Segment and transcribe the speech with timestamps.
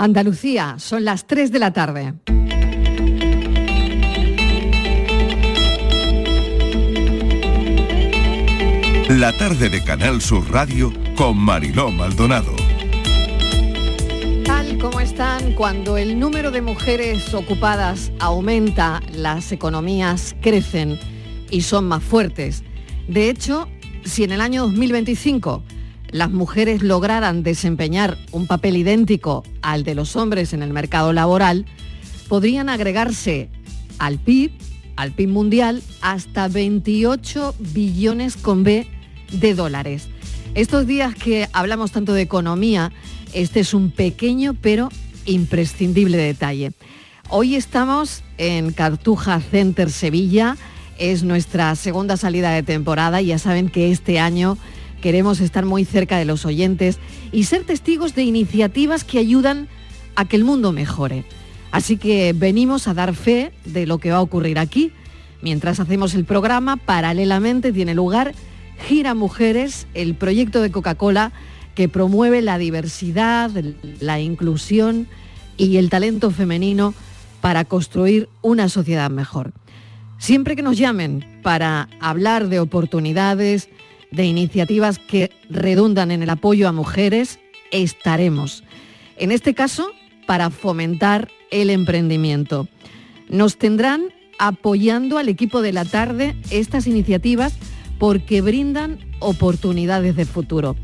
[0.00, 2.14] Andalucía, son las 3 de la tarde.
[9.08, 12.54] La tarde de Canal Sur Radio con Mariló Maldonado.
[14.44, 20.96] Tal como están, cuando el número de mujeres ocupadas aumenta, las economías crecen
[21.50, 22.62] y son más fuertes.
[23.08, 23.68] De hecho,
[24.04, 25.64] si en el año 2025
[26.10, 31.66] las mujeres lograran desempeñar un papel idéntico al de los hombres en el mercado laboral,
[32.28, 33.48] podrían agregarse
[33.98, 34.52] al PIB,
[34.96, 38.86] al PIB mundial, hasta 28 billones con B
[39.32, 40.08] de dólares.
[40.54, 42.90] Estos días que hablamos tanto de economía,
[43.32, 44.88] este es un pequeño pero
[45.26, 46.72] imprescindible detalle.
[47.28, 50.56] Hoy estamos en Cartuja Center Sevilla,
[50.98, 54.56] es nuestra segunda salida de temporada y ya saben que este año
[55.00, 56.98] Queremos estar muy cerca de los oyentes
[57.32, 59.68] y ser testigos de iniciativas que ayudan
[60.16, 61.24] a que el mundo mejore.
[61.70, 64.92] Así que venimos a dar fe de lo que va a ocurrir aquí.
[65.42, 68.34] Mientras hacemos el programa, paralelamente tiene lugar
[68.86, 71.32] Gira Mujeres, el proyecto de Coca-Cola
[71.74, 73.52] que promueve la diversidad,
[74.00, 75.06] la inclusión
[75.56, 76.94] y el talento femenino
[77.40, 79.52] para construir una sociedad mejor.
[80.18, 83.68] Siempre que nos llamen para hablar de oportunidades,
[84.10, 87.38] de iniciativas que redundan en el apoyo a mujeres,
[87.70, 88.64] estaremos.
[89.16, 89.90] En este caso,
[90.26, 92.68] para fomentar el emprendimiento.
[93.28, 97.54] Nos tendrán apoyando al equipo de la tarde estas iniciativas
[97.98, 100.76] porque brindan oportunidades de futuro.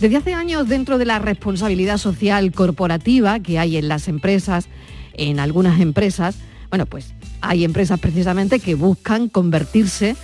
[0.00, 4.68] Desde hace años, dentro de la responsabilidad social corporativa que hay en las empresas,
[5.14, 6.36] en algunas empresas,
[6.70, 10.16] bueno, pues hay empresas precisamente que buscan convertirse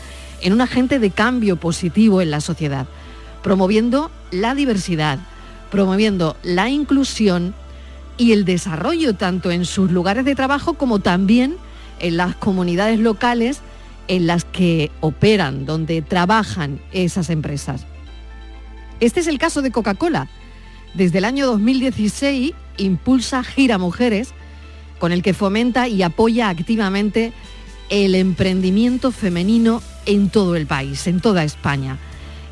[0.44, 2.86] en un agente de cambio positivo en la sociedad,
[3.42, 5.18] promoviendo la diversidad,
[5.70, 7.54] promoviendo la inclusión
[8.18, 11.56] y el desarrollo tanto en sus lugares de trabajo como también
[11.98, 13.60] en las comunidades locales
[14.06, 17.86] en las que operan, donde trabajan esas empresas.
[19.00, 20.28] Este es el caso de Coca-Cola.
[20.92, 24.34] Desde el año 2016 impulsa Gira Mujeres,
[24.98, 27.32] con el que fomenta y apoya activamente
[27.88, 31.98] el emprendimiento femenino en todo el país, en toda España.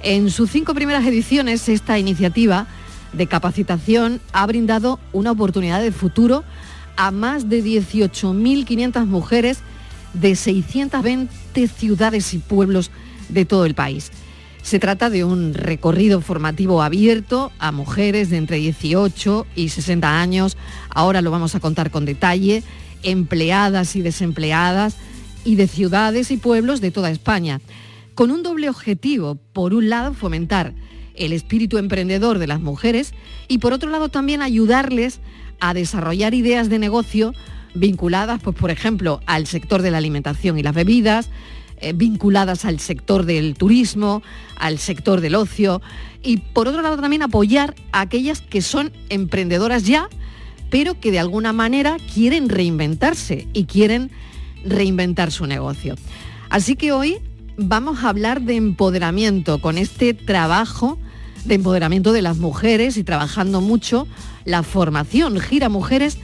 [0.03, 2.67] En sus cinco primeras ediciones, esta iniciativa
[3.13, 6.45] de capacitación ha brindado una oportunidad de futuro
[6.97, 9.59] a más de 18.500 mujeres
[10.15, 12.91] de 620 ciudades y pueblos
[13.29, 14.11] de todo el país.
[14.63, 20.57] Se trata de un recorrido formativo abierto a mujeres de entre 18 y 60 años,
[20.89, 22.63] ahora lo vamos a contar con detalle,
[23.03, 24.97] empleadas y desempleadas,
[25.45, 27.61] y de ciudades y pueblos de toda España,
[28.15, 29.39] con un doble objetivo.
[29.53, 30.75] Por un lado, fomentar
[31.15, 33.13] el espíritu emprendedor de las mujeres
[33.49, 35.21] y por otro lado también ayudarles
[35.61, 37.33] a desarrollar ideas de negocio
[37.75, 41.31] vinculadas, pues, por ejemplo, al sector de la alimentación y las bebidas,
[41.81, 44.23] eh, vinculadas al sector del turismo,
[44.57, 45.83] al sector del ocio
[46.23, 50.09] y por otro lado también apoyar a aquellas que son emprendedoras ya,
[50.71, 54.11] pero que de alguna manera quieren reinventarse y quieren
[54.65, 55.97] reinventar su negocio.
[56.51, 57.19] Así que hoy
[57.57, 60.99] vamos a hablar de empoderamiento con este trabajo
[61.45, 64.07] de empoderamiento de las mujeres y trabajando mucho
[64.45, 66.19] la formación Gira Mujeres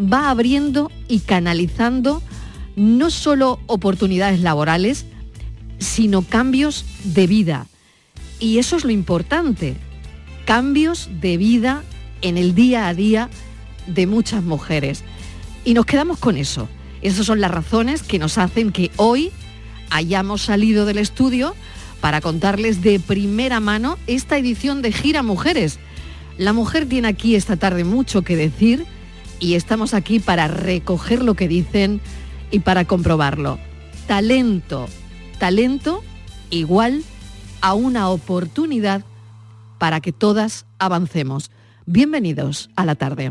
[0.00, 2.22] va abriendo y canalizando
[2.76, 5.06] no solo oportunidades laborales,
[5.78, 7.66] sino cambios de vida.
[8.40, 9.76] Y eso es lo importante,
[10.44, 11.82] cambios de vida
[12.22, 13.28] en el día a día
[13.86, 15.04] de muchas mujeres.
[15.64, 16.68] Y nos quedamos con eso.
[17.04, 19.30] Esas son las razones que nos hacen que hoy
[19.90, 21.54] hayamos salido del estudio
[22.00, 25.78] para contarles de primera mano esta edición de Gira Mujeres.
[26.38, 28.86] La mujer tiene aquí esta tarde mucho que decir
[29.38, 32.00] y estamos aquí para recoger lo que dicen
[32.50, 33.58] y para comprobarlo.
[34.06, 34.86] Talento,
[35.38, 36.02] talento
[36.48, 37.04] igual
[37.60, 39.04] a una oportunidad
[39.76, 41.50] para que todas avancemos.
[41.84, 43.30] Bienvenidos a la tarde.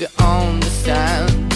[0.00, 1.52] to understand.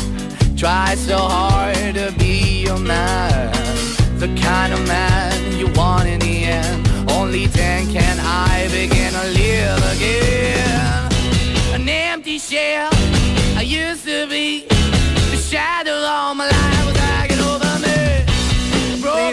[0.54, 3.50] Try so hard to be your man.
[4.18, 6.86] The kind of man you want in the end.
[7.10, 11.10] Only then can I begin to live again.
[11.72, 12.90] An empty shell
[13.56, 14.66] I used to be.
[15.30, 16.84] The shadow all my life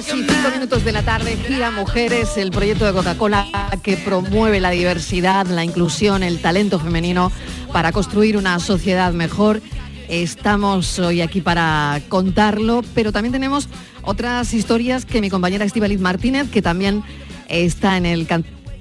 [0.02, 3.48] cinco minutos de la tarde, Gira Mujeres, el proyecto de Coca-Cola
[3.84, 7.32] que promueve la diversidad, la inclusión, el talento femenino
[7.72, 9.62] para construir una sociedad mejor.
[10.10, 13.70] Estamos hoy aquí para contarlo, pero también tenemos
[14.02, 17.04] otras historias que mi compañera Estivaliz Martínez, que también
[17.48, 18.28] está en el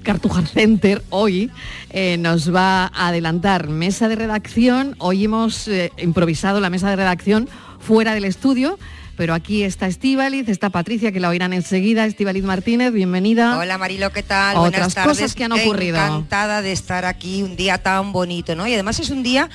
[0.02, 1.50] Cartujar Center hoy,
[1.90, 4.96] eh, nos va a adelantar mesa de redacción.
[4.98, 7.48] Hoy hemos eh, improvisado la mesa de redacción
[7.78, 8.78] fuera del estudio,
[9.20, 12.06] pero aquí está Estíbaliz, está Patricia, que la oirán enseguida.
[12.06, 13.58] Estíbaliz Martínez, bienvenida.
[13.58, 14.56] Hola Marilo, ¿qué tal?
[14.56, 15.18] Otras Buenas tardes.
[15.18, 15.98] cosas que han ocurrido.
[15.98, 18.66] Encantada de estar aquí un día tan bonito, ¿no?
[18.66, 19.50] Y además es un día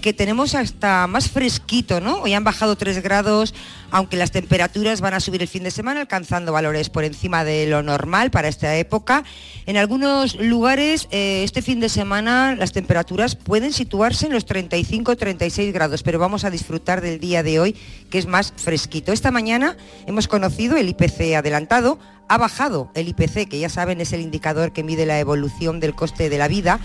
[0.00, 2.20] que tenemos hasta más fresquito, ¿no?
[2.20, 3.54] Hoy han bajado 3 grados,
[3.90, 7.66] aunque las temperaturas van a subir el fin de semana, alcanzando valores por encima de
[7.66, 9.24] lo normal para esta época.
[9.66, 15.72] En algunos lugares, eh, este fin de semana, las temperaturas pueden situarse en los 35-36
[15.72, 17.76] grados, pero vamos a disfrutar del día de hoy,
[18.10, 19.12] que es más fresquito.
[19.12, 21.98] Esta mañana hemos conocido el IPC adelantado,
[22.28, 25.94] ha bajado el IPC, que ya saben es el indicador que mide la evolución del
[25.94, 26.78] coste de la vida.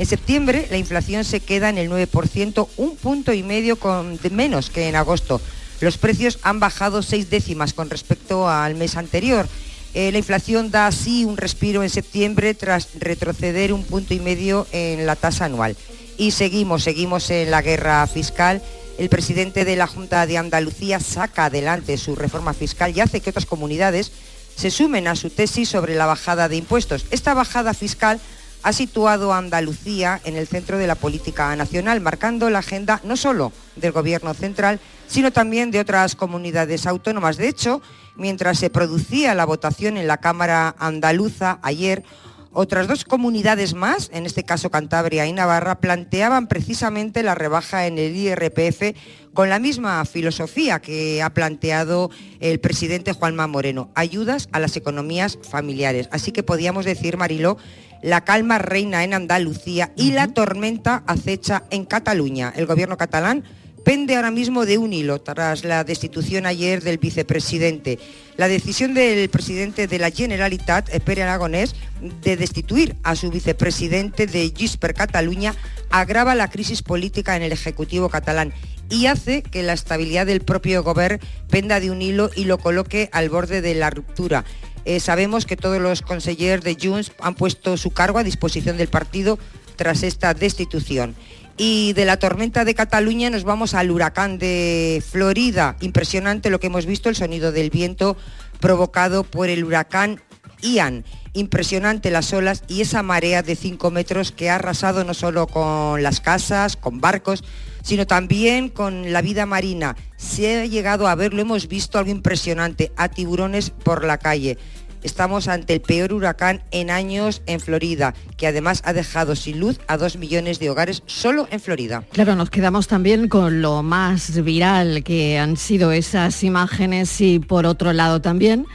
[0.00, 4.70] En septiembre la inflación se queda en el 9%, un punto y medio con, menos
[4.70, 5.42] que en agosto.
[5.82, 9.46] Los precios han bajado seis décimas con respecto al mes anterior.
[9.92, 14.66] Eh, la inflación da así un respiro en septiembre tras retroceder un punto y medio
[14.72, 15.76] en la tasa anual.
[16.16, 18.62] Y seguimos, seguimos en la guerra fiscal.
[18.96, 23.28] El presidente de la Junta de Andalucía saca adelante su reforma fiscal y hace que
[23.28, 24.12] otras comunidades
[24.56, 27.04] se sumen a su tesis sobre la bajada de impuestos.
[27.10, 28.18] Esta bajada fiscal
[28.62, 33.16] ha situado a Andalucía en el centro de la política nacional, marcando la agenda no
[33.16, 37.36] solo del Gobierno central, sino también de otras comunidades autónomas.
[37.36, 37.82] De hecho,
[38.16, 42.04] mientras se producía la votación en la Cámara andaluza ayer,
[42.52, 47.96] otras dos comunidades más, en este caso Cantabria y Navarra, planteaban precisamente la rebaja en
[47.96, 48.96] el IRPF
[49.32, 52.10] con la misma filosofía que ha planteado
[52.40, 56.08] el presidente Juanma Moreno, ayudas a las economías familiares.
[56.10, 57.56] Así que podíamos decir, Mariló,
[58.02, 62.52] la calma reina en Andalucía y la tormenta acecha en Cataluña.
[62.56, 63.44] El gobierno catalán
[63.84, 67.98] pende ahora mismo de un hilo tras la destitución ayer del vicepresidente.
[68.36, 71.74] La decisión del presidente de la Generalitat, Pere Aragonés,
[72.22, 75.54] de destituir a su vicepresidente de Junts per Catalunya
[75.90, 78.52] agrava la crisis política en el Ejecutivo catalán
[78.88, 83.08] y hace que la estabilidad del propio gobierno penda de un hilo y lo coloque
[83.12, 84.44] al borde de la ruptura.
[84.84, 88.88] Eh, sabemos que todos los consejeros de Junts han puesto su cargo a disposición del
[88.88, 89.38] partido
[89.76, 91.14] tras esta destitución.
[91.56, 95.76] Y de la tormenta de Cataluña nos vamos al huracán de Florida.
[95.80, 98.16] Impresionante lo que hemos visto, el sonido del viento
[98.60, 100.22] provocado por el huracán
[100.62, 101.04] Ian.
[101.32, 106.02] Impresionante las olas y esa marea de 5 metros que ha arrasado no solo con
[106.02, 107.44] las casas, con barcos,
[107.82, 109.96] sino también con la vida marina.
[110.16, 114.58] Se ha llegado a ver, lo hemos visto, algo impresionante, a tiburones por la calle.
[115.02, 119.80] Estamos ante el peor huracán en años en Florida, que además ha dejado sin luz
[119.88, 122.04] a dos millones de hogares solo en Florida.
[122.12, 127.66] Claro, nos quedamos también con lo más viral que han sido esas imágenes y por
[127.66, 128.66] otro lado también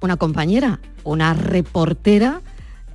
[0.00, 2.40] una compañera, una reportera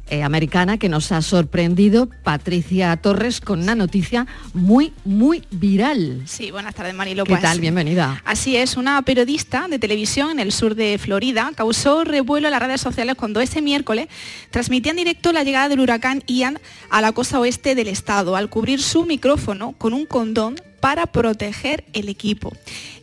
[0.09, 6.21] eh, americana que nos ha sorprendido, Patricia Torres, con una noticia muy, muy viral.
[6.25, 7.23] Sí, buenas tardes Marilo.
[7.23, 7.59] ¿Qué Pues, tal?
[7.59, 8.21] Bienvenida.
[8.25, 12.61] Así es, una periodista de televisión en el sur de Florida causó revuelo en las
[12.61, 14.07] redes sociales cuando ese miércoles
[14.51, 16.59] transmitía en directo la llegada del huracán Ian
[16.89, 20.55] a la costa oeste del estado al cubrir su micrófono con un condón
[20.87, 22.53] para proteger el equipo.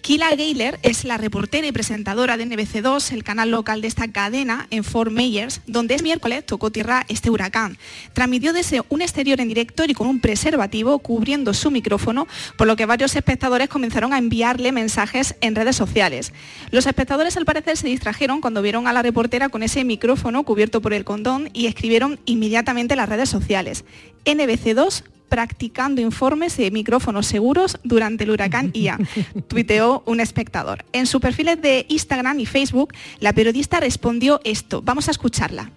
[0.00, 4.66] Kila Gayler es la reportera y presentadora de NBC2, el canal local de esta cadena
[4.70, 7.76] en Fort Myers, donde este miércoles tocó tierra este huracán.
[8.14, 12.26] Transmitió desde un exterior en directo y con un preservativo cubriendo su micrófono,
[12.56, 16.32] por lo que varios espectadores comenzaron a enviarle mensajes en redes sociales.
[16.70, 20.80] Los espectadores al parecer se distrajeron cuando vieron a la reportera con ese micrófono cubierto
[20.80, 23.84] por el condón y escribieron inmediatamente en las redes sociales.
[24.24, 29.06] NBC2 practicando informes de micrófonos seguros durante el huracán Ian,
[29.48, 30.84] tuiteó un espectador.
[30.92, 34.82] En sus perfiles de Instagram y Facebook, la periodista respondió esto.
[34.82, 35.70] Vamos a escucharla.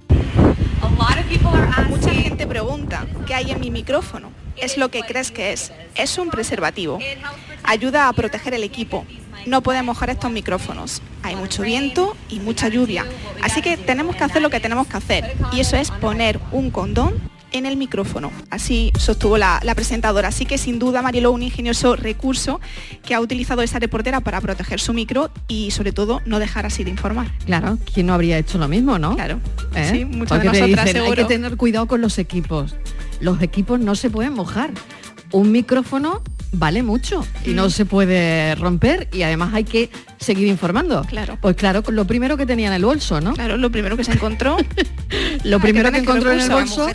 [1.90, 4.32] Mucha gente pregunta, ¿qué hay en mi micrófono?
[4.56, 5.72] Es lo que crees que es.
[5.96, 7.00] Es un preservativo.
[7.64, 9.06] Ayuda a proteger el equipo.
[9.46, 11.02] No puede mojar estos micrófonos.
[11.24, 13.06] Hay mucho viento y mucha lluvia.
[13.42, 15.36] Así que tenemos que hacer lo que tenemos que hacer.
[15.52, 17.14] Y eso es poner un condón
[17.52, 18.32] en el micrófono.
[18.50, 20.30] Así sostuvo la, la presentadora.
[20.30, 22.60] Así que sin duda, Mariló, un ingenioso recurso
[23.06, 26.84] que ha utilizado esa reportera para proteger su micro y sobre todo no dejar así
[26.84, 27.32] de informar.
[27.46, 29.16] Claro, ¿quién no habría hecho lo mismo, no?
[29.16, 29.40] Claro.
[29.76, 29.90] ¿Eh?
[29.92, 32.76] Sí, muchas de Porque nosotras dicen, hay que tener cuidado con los equipos.
[33.20, 34.72] Los equipos no se pueden mojar.
[35.32, 36.22] Un micrófono
[36.58, 41.04] vale mucho y no se puede romper y además hay que seguir informando.
[41.08, 41.38] Claro.
[41.42, 43.34] Pues claro, con lo primero que tenía en el bolso, ¿no?
[43.34, 44.58] Claro, lo primero que se encontró.
[45.44, 46.90] Lo primero que encontró en el bolso,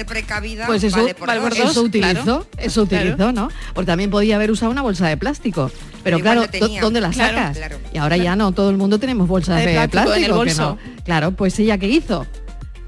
[0.66, 1.48] pues eso, vale por vale dos.
[1.48, 1.70] por dos.
[1.70, 2.46] eso utilizó, claro.
[2.58, 3.32] eso utilizó, Claro.
[3.32, 3.48] ¿no?
[3.72, 5.70] Porque también podía haber usado una bolsa de plástico.
[6.04, 6.80] Pero claro, lo ¿dó- tenía.
[6.82, 7.56] ¿dónde la sacas?
[7.56, 7.78] claro.
[7.94, 10.42] Y ahora ya no, todo el mundo tenemos bolsas De de, plástico plástico.
[10.42, 10.78] en el que no.
[11.04, 12.26] Claro, pues ella qué hizo?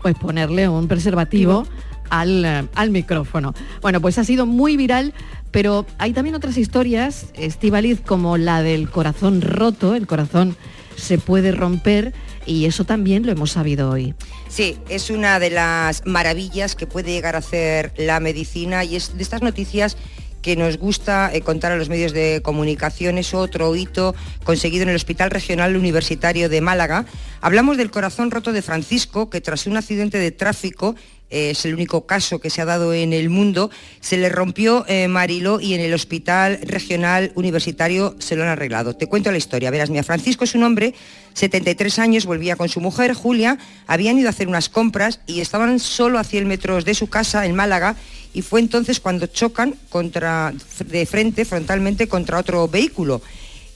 [0.02, 1.66] Pues ponerle un preservativo
[2.10, 3.54] al, eh, al micrófono.
[3.80, 5.14] Bueno, pues ha sido muy viral,
[5.54, 10.56] pero hay también otras historias, Estivaliz, como la del corazón roto, el corazón
[10.96, 12.12] se puede romper
[12.44, 14.16] y eso también lo hemos sabido hoy.
[14.48, 19.16] Sí, es una de las maravillas que puede llegar a hacer la medicina y es
[19.16, 19.96] de estas noticias
[20.42, 23.16] que nos gusta eh, contar a los medios de comunicación.
[23.16, 27.06] Es otro hito conseguido en el Hospital Regional Universitario de Málaga.
[27.40, 30.96] Hablamos del corazón roto de Francisco, que tras un accidente de tráfico,
[31.30, 35.08] es el único caso que se ha dado en el mundo, se le rompió eh,
[35.08, 38.94] Mariló y en el Hospital Regional Universitario se lo han arreglado.
[38.94, 39.70] Te cuento la historia.
[39.70, 40.94] Verás, mira, Francisco es un hombre,
[41.32, 45.80] 73 años, volvía con su mujer, Julia, habían ido a hacer unas compras y estaban
[45.80, 47.96] solo a 100 metros de su casa en Málaga
[48.32, 50.52] y fue entonces cuando chocan contra,
[50.86, 53.22] de frente, frontalmente, contra otro vehículo.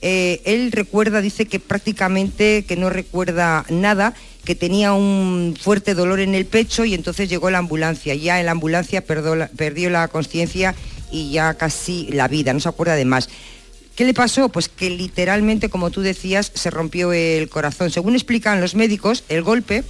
[0.01, 4.13] Eh, él recuerda, dice que prácticamente que no recuerda nada,
[4.49, 8.15] que tenía un fuerte dolor en el pecho y entonces llegó la ambulancia.
[8.15, 10.73] Ya en la ambulancia perdió la conciencia
[11.11, 13.29] y ya casi la vida, no se acuerda de más.
[13.95, 14.49] ¿Qué le pasó?
[14.49, 17.91] Pues que literalmente, como tú decías, se rompió el corazón.
[17.91, 19.83] Según explican los médicos, el golpe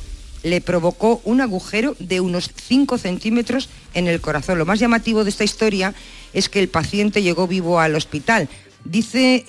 [0.43, 4.57] le provocó un agujero de unos 5 centímetros en el corazón.
[4.57, 5.93] Lo más llamativo de esta historia
[6.33, 8.49] es que el paciente llegó vivo al hospital.
[8.83, 9.45] Dice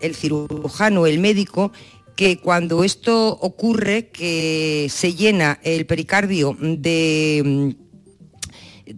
[0.00, 1.70] el cirujano, el médico,
[2.16, 7.82] que cuando esto ocurre, que se llena el pericardio de mm,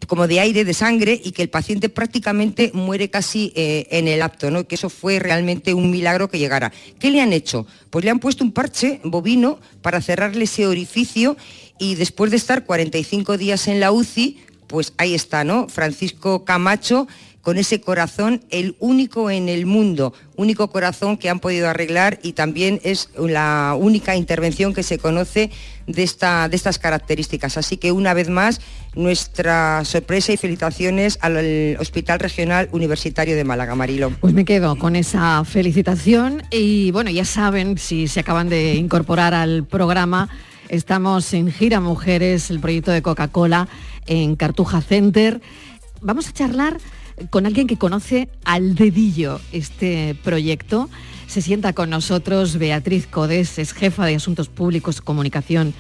[0.06, 4.22] como de aire, de sangre, y que el paciente prácticamente muere casi eh, en el
[4.22, 4.66] acto, ¿no?
[4.66, 6.72] que eso fue realmente un milagro que llegara.
[6.98, 7.66] ¿Qué le han hecho?
[7.90, 11.36] Pues le han puesto un parche bovino para cerrarle ese orificio
[11.78, 15.68] y después de estar 45 días en la UCI, pues ahí está, ¿no?
[15.68, 17.06] Francisco Camacho
[17.44, 22.32] con ese corazón, el único en el mundo, único corazón que han podido arreglar y
[22.32, 25.50] también es la única intervención que se conoce
[25.86, 27.58] de, esta, de estas características.
[27.58, 28.62] Así que una vez más,
[28.94, 34.10] nuestra sorpresa y felicitaciones al Hospital Regional Universitario de Málaga, Marilo.
[34.20, 39.34] Pues me quedo con esa felicitación y bueno, ya saben, si se acaban de incorporar
[39.34, 40.30] al programa,
[40.70, 43.68] estamos en Gira Mujeres, el proyecto de Coca-Cola
[44.06, 45.42] en Cartuja Center.
[46.00, 46.78] Vamos a charlar
[47.30, 50.88] con alguien que conoce al dedillo este proyecto.
[51.26, 55.74] Se sienta con nosotros Beatriz Codes, es jefa de Asuntos Públicos, Comunicación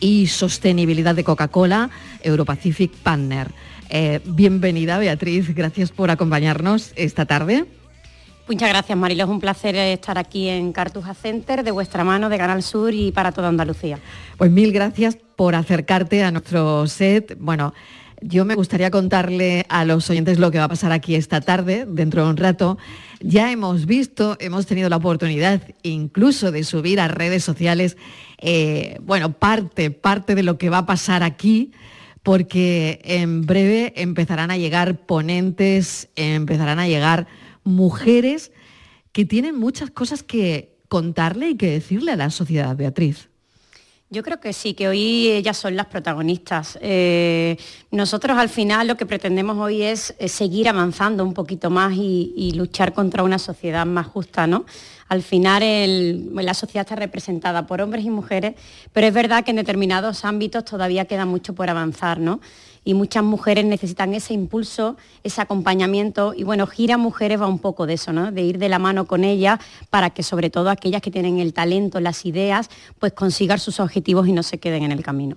[0.00, 1.90] y Sostenibilidad de Coca-Cola,
[2.22, 3.50] Europacific Partner.
[3.90, 7.64] Eh, bienvenida Beatriz, gracias por acompañarnos esta tarde.
[8.48, 9.24] Muchas gracias, Marilo.
[9.24, 13.12] Es un placer estar aquí en Cartuja Center, de vuestra mano, de Canal Sur y
[13.12, 13.98] para toda Andalucía.
[14.38, 17.36] Pues mil gracias por acercarte a nuestro set.
[17.38, 17.74] Bueno,
[18.22, 21.86] yo me gustaría contarle a los oyentes lo que va a pasar aquí esta tarde,
[21.88, 22.78] dentro de un rato.
[23.20, 27.96] Ya hemos visto, hemos tenido la oportunidad incluso de subir a redes sociales,
[28.38, 31.72] eh, bueno, parte, parte de lo que va a pasar aquí,
[32.22, 37.26] porque en breve empezarán a llegar ponentes, empezarán a llegar
[37.64, 38.52] mujeres
[39.12, 43.28] que tienen muchas cosas que contarle y que decirle a la sociedad, Beatriz.
[44.10, 46.78] Yo creo que sí, que hoy ellas son las protagonistas.
[46.80, 47.58] Eh,
[47.90, 52.52] nosotros al final lo que pretendemos hoy es, eh, seguir avanzando un poquito más y,
[52.56, 54.64] luchar contra una sociedad más justa, ¿no?
[55.08, 58.54] Al final la sociedad está representada por hombres y mujeres,
[58.94, 62.40] pero es verdad que en determinados ámbitos todavía queda mucho por avanzar, ¿no?
[62.84, 67.86] Y muchas mujeres necesitan ese impulso, ese acompañamiento y bueno, Gira Mujeres va un poco
[67.86, 68.32] de eso, ¿no?
[68.32, 69.58] De ir de la mano con ellas
[69.90, 74.28] para que sobre todo aquellas que tienen el talento, las ideas, pues consigan sus objetivos
[74.28, 75.36] y no se queden en el camino.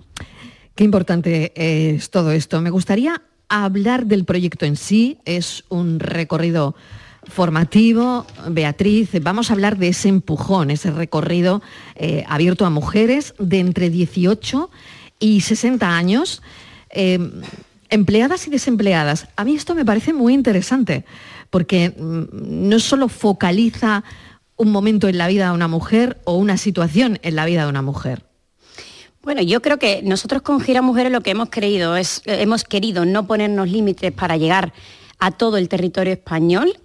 [0.74, 2.60] Qué importante es todo esto.
[2.60, 5.18] Me gustaría hablar del proyecto en sí.
[5.24, 6.74] Es un recorrido
[7.24, 8.26] formativo.
[8.48, 11.62] Beatriz, vamos a hablar de ese empujón, ese recorrido
[11.94, 14.70] eh, abierto a mujeres de entre 18
[15.20, 16.42] y 60 años,
[16.92, 17.18] eh,
[17.88, 19.28] empleadas y desempleadas.
[19.36, 21.04] A mí esto me parece muy interesante,
[21.50, 24.04] porque mm, no solo focaliza
[24.56, 27.68] un momento en la vida de una mujer o una situación en la vida de
[27.68, 28.24] una mujer.
[29.22, 32.64] Bueno, yo creo que nosotros con Gira Mujeres lo que hemos creído es, eh, hemos
[32.64, 34.72] querido no ponernos límites para llegar
[35.18, 36.76] a todo el territorio español.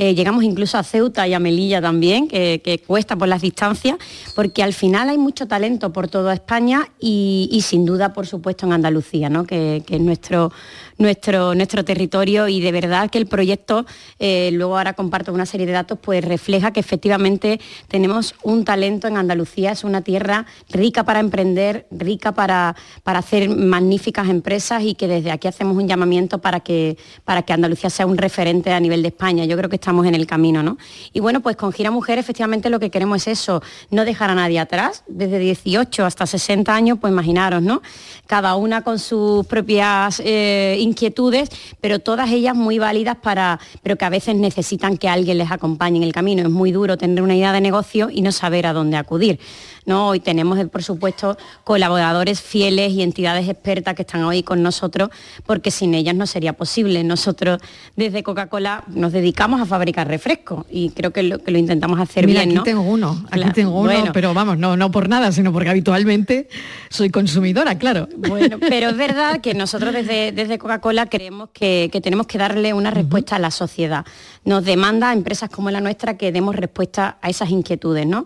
[0.00, 3.96] Eh, llegamos incluso a Ceuta y a Melilla también, que, cuesta por las distancias,
[4.36, 8.74] porque al final hay mucho talento por toda España y, sin duda, por supuesto, en
[8.74, 9.44] Andalucía, ¿no?
[9.44, 10.52] que es nuestro,
[10.98, 13.86] nuestro, nuestro territorio y de verdad que el proyecto,
[14.18, 19.08] eh, luego ahora comparto una serie de datos, pues refleja que efectivamente tenemos un talento
[19.08, 24.94] en Andalucía, es una tierra rica para emprender, rica para, para hacer magníficas empresas y
[24.94, 28.80] que desde aquí hacemos un llamamiento para que, para que Andalucía sea un referente a
[28.80, 29.44] nivel de España.
[29.44, 30.78] Yo creo que estamos en el camino, ¿no?
[31.12, 34.34] Y bueno, pues con Gira Mujer efectivamente lo que queremos es eso, no dejar a
[34.34, 37.82] nadie atrás, desde 18 hasta 60 años, pues imaginaros, ¿no?
[38.26, 41.48] Cada una con sus propias eh, inquietudes,
[41.80, 45.96] pero todas ellas muy válidas para, pero que a veces necesitan que alguien les acompañe
[45.98, 46.42] en el camino.
[46.42, 49.38] Es muy duro tener una idea de negocio y no saber a dónde acudir.
[49.86, 50.08] ¿no?
[50.08, 55.08] Hoy tenemos, por supuesto, colaboradores fieles y entidades expertas que están hoy con nosotros,
[55.46, 57.02] porque sin ellas no sería posible.
[57.04, 57.58] Nosotros
[57.96, 62.26] desde Coca-Cola nos dedicamos a fabricar refrescos y creo que lo, que lo intentamos hacer
[62.26, 62.50] Mira, bien.
[62.50, 62.62] aquí ¿no?
[62.64, 64.10] tengo uno, aquí Claro, tengo uno, bueno.
[64.12, 66.48] pero vamos, no, no por nada, sino porque habitualmente
[66.90, 68.08] soy consumidora, claro.
[68.16, 70.77] Bueno, pero es verdad que nosotros desde, desde Coca-Cola
[71.08, 74.04] creemos que, que tenemos que darle una respuesta a la sociedad.
[74.44, 78.24] Nos demanda a empresas como la nuestra que demos respuesta a esas inquietudes, ¿no?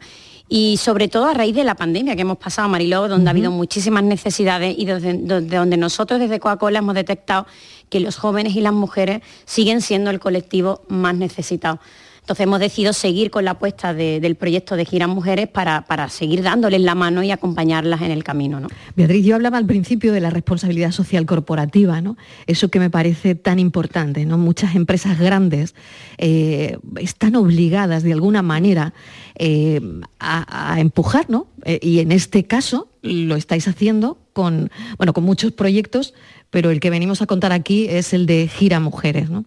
[0.49, 3.51] Y sobre todo a raíz de la pandemia que hemos pasado, Mariló, donde ha habido
[3.51, 7.47] muchísimas necesidades y desde donde nosotros desde Coca-Cola hemos detectado
[7.93, 11.79] que los jóvenes y las mujeres siguen siendo el colectivo más necesitado.
[12.23, 16.09] Entonces hemos decidido seguir con la apuesta de- del proyecto de Giras Mujeres para, para
[16.09, 18.61] seguir dándoles la mano y acompañarlas en el camino.
[18.61, 18.69] ¿no?
[18.95, 22.17] Beatriz, yo hablaba al principio de la responsabilidad social corporativa, ¿no?
[22.47, 24.39] Eso que me parece tan importante, ¿no?
[24.39, 25.75] Muchas empresas grandes
[26.17, 28.95] eh, están obligadas de alguna manera
[29.35, 29.81] eh,
[30.21, 31.49] a, a empujar, ¿no?
[31.65, 36.15] Eh, y en este caso lo estáis haciendo con, bueno, con muchos proyectos,
[36.53, 39.47] pero el que venimos a contar aquí es el de Gira Mujeres, ¿no?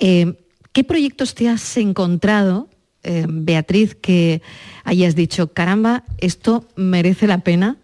[0.00, 0.32] Eh,
[0.72, 2.68] ¿Qué proyectos te has encontrado,
[3.02, 4.40] eh, Beatriz, que
[4.82, 7.76] hayas dicho, caramba, esto merece la pena?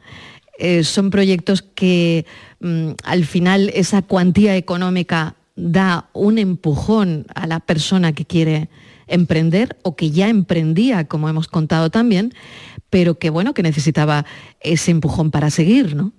[0.59, 2.25] Eh, son proyectos que
[2.61, 8.71] mm, al final esa cuantía económica da un empujón a la persona que quiere
[9.07, 12.33] emprender o que ya emprendía, como hemos contado también,
[12.89, 14.25] pero que bueno, que necesitaba
[14.61, 16.13] ese empujón para seguir, ¿no?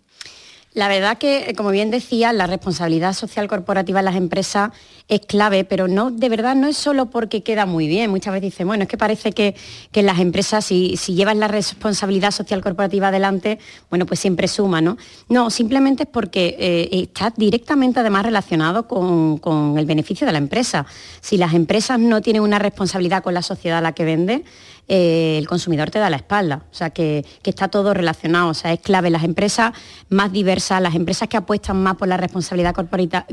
[0.76, 4.72] La verdad que, como bien decía, la responsabilidad social corporativa en las empresas
[5.08, 8.12] es clave, pero no, de verdad no es solo porque queda muy bien.
[8.12, 9.56] Muchas veces dicen, bueno, es que parece que,
[9.94, 13.58] que las empresas, si, si llevas la responsabilidad social corporativa adelante,
[13.90, 14.98] bueno, pues siempre suma, ¿no?
[15.30, 20.40] No, simplemente es porque eh, está directamente además relacionado con, con el beneficio de la
[20.40, 20.86] empresa.
[21.22, 24.44] Si las empresas no tienen una responsabilidad con la sociedad a la que venden,
[24.88, 26.64] eh, el consumidor te da la espalda.
[26.72, 28.50] O sea, que, que está todo relacionado.
[28.50, 29.10] O sea, es clave.
[29.10, 29.74] Las empresas
[30.10, 32.74] más diversas, las empresas que apuestan más por la responsabilidad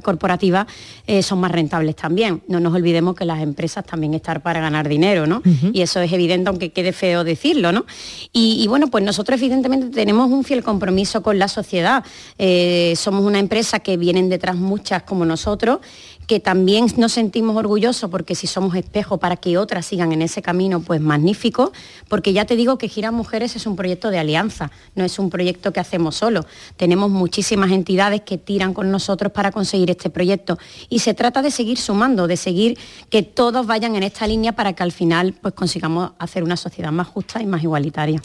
[0.03, 0.67] corporativa
[1.07, 2.43] eh, son más rentables también.
[2.49, 5.43] No nos olvidemos que las empresas también están para ganar dinero, ¿no?
[5.73, 7.85] Y eso es evidente, aunque quede feo decirlo, ¿no?
[8.33, 12.05] Y, y bueno, pues nosotros evidentemente tenemos un fiel compromiso con la sociedad.
[12.39, 15.81] Eh, somos una empresa que vienen detrás muchas como nosotros
[16.27, 20.43] que también nos sentimos orgullosos porque si somos espejo para que otras sigan en ese
[20.43, 21.73] camino, pues magnífico,
[22.09, 25.31] porque ya te digo que Gira Mujeres es un proyecto de alianza, no es un
[25.31, 26.47] proyecto que hacemos solo.
[26.77, 30.59] Tenemos muchísimas entidades que tiran con nosotros para conseguir este proyecto
[30.89, 32.79] y se trata de seguir sumando, de seguir
[33.11, 36.93] que todos vayan en esta línea para que al final pues consigamos hacer una sociedad
[36.93, 38.21] más justa y más igualitaria.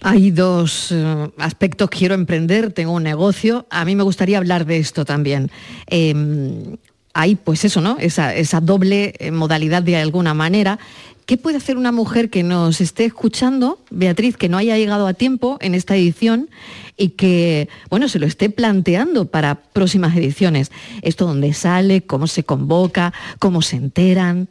[0.00, 4.76] Hay dos eh, aspectos, quiero emprender, tengo un negocio, a mí me gustaría hablar de
[4.76, 5.50] esto también.
[5.86, 6.76] Eh,
[7.14, 7.96] hay pues eso, ¿no?
[7.98, 10.78] Esa, esa doble eh, modalidad de alguna manera.
[11.26, 15.14] ¿Qué puede hacer una mujer que nos esté escuchando, Beatriz, que no haya llegado a
[15.14, 16.50] tiempo en esta edición
[16.98, 20.70] y que, bueno, se lo esté planteando para próximas ediciones?
[21.00, 22.02] ¿Esto dónde sale?
[22.02, 23.14] ¿Cómo se convoca?
[23.38, 24.48] ¿Cómo se enteran?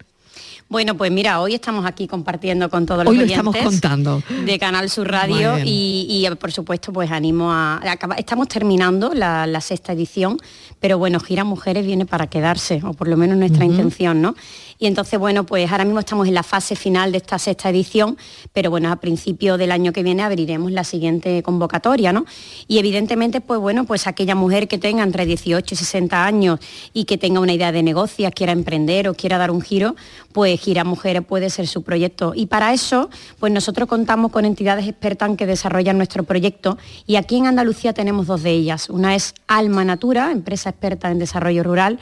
[0.70, 4.24] Bueno, pues mira, hoy estamos aquí compartiendo con todos los Hoy lo estamos contando.
[4.46, 7.82] de Canal Sur Radio y, y, por supuesto pues animo a...
[8.18, 10.38] estamos terminando la, la sexta edición,
[10.80, 14.36] pero bueno, Gira Mujeres viene para quedarse, o por lo menos nuestra intención, ¿no?
[14.84, 18.18] Y entonces, bueno, pues ahora mismo estamos en la fase final de esta sexta edición,
[18.52, 22.26] pero bueno, a principio del año que viene abriremos la siguiente convocatoria, ¿no?
[22.68, 26.60] Y evidentemente, pues bueno, pues aquella mujer que tenga entre 18 y 60 años
[26.92, 29.96] y que tenga una idea de negocio, quiera emprender o quiera dar un giro,
[30.34, 32.34] pues Gira Mujeres puede ser su proyecto.
[32.36, 37.38] Y para eso, pues nosotros contamos con entidades expertas que desarrollan nuestro proyecto y aquí
[37.38, 38.90] en Andalucía tenemos dos de ellas.
[38.90, 42.00] Una es Alma Natura, empresa experta en desarrollo rural,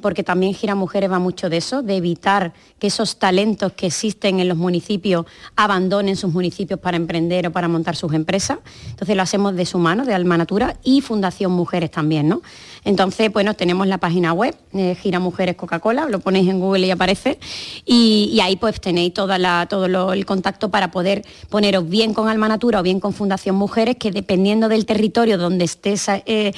[0.00, 2.19] porque también Gira Mujeres va mucho de eso, de evitar
[2.78, 7.68] que esos talentos que existen en los municipios abandonen sus municipios para emprender o para
[7.68, 8.58] montar sus empresas.
[8.88, 12.42] Entonces lo hacemos de su mano, de Alma Natura y Fundación Mujeres también, ¿no?
[12.84, 16.90] Entonces, bueno, tenemos la página web, eh, Gira Mujeres Coca-Cola, lo ponéis en Google y
[16.90, 17.38] aparece,
[17.84, 22.48] y, ahí pues tenéis toda la, todo el contacto para poder poneros bien con Alma
[22.48, 26.52] Natura o bien con Fundación Mujeres, que dependiendo del territorio donde esté esa, eh,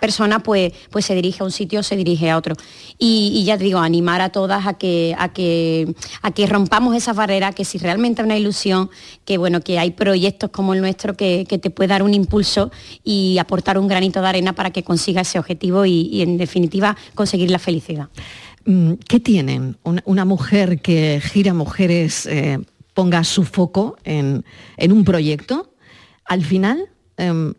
[0.00, 2.56] persona, pues, pues se dirige a un sitio o se dirige a otro.
[2.98, 7.12] Y, ya te digo, animar a todas a que, a que, a que rompamos esa
[7.12, 8.90] barrera, que si realmente es una ilusión,
[9.24, 12.70] que bueno, que hay proyectos como el nuestro que, que te puede dar un impulso
[13.04, 17.50] y aportar un granito de arena para que consiga ese objetivo y, en definitiva conseguir
[17.50, 18.08] la felicidad.
[18.64, 22.58] Mm, ¿Qué tienen una, mujer que gira mujeres, eh,
[22.94, 24.44] ponga su foco en,
[24.78, 25.72] un proyecto?
[26.24, 27.54] Al final, em,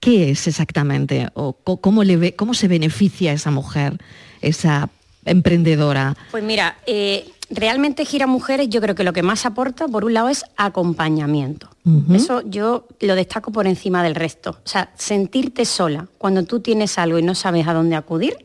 [0.00, 1.28] ¿qué es exactamente?
[1.34, 3.98] ¿O cómo, le ve, ¿Cómo se beneficia esa mujer,
[4.40, 4.88] esa
[5.24, 6.16] emprendedora?
[6.30, 10.14] Pues mira, eh, realmente Gira Mujeres yo creo que lo que más aporta, por un
[10.14, 11.68] lado, es acompañamiento.
[12.14, 14.50] Eso yo lo destaco por encima del resto.
[14.64, 18.38] O sea, sentirte sola cuando tú tienes algo y no sabes a dónde acudir,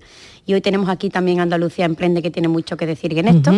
[0.50, 3.52] y hoy tenemos aquí también Andalucía Emprende que tiene mucho que decir en esto,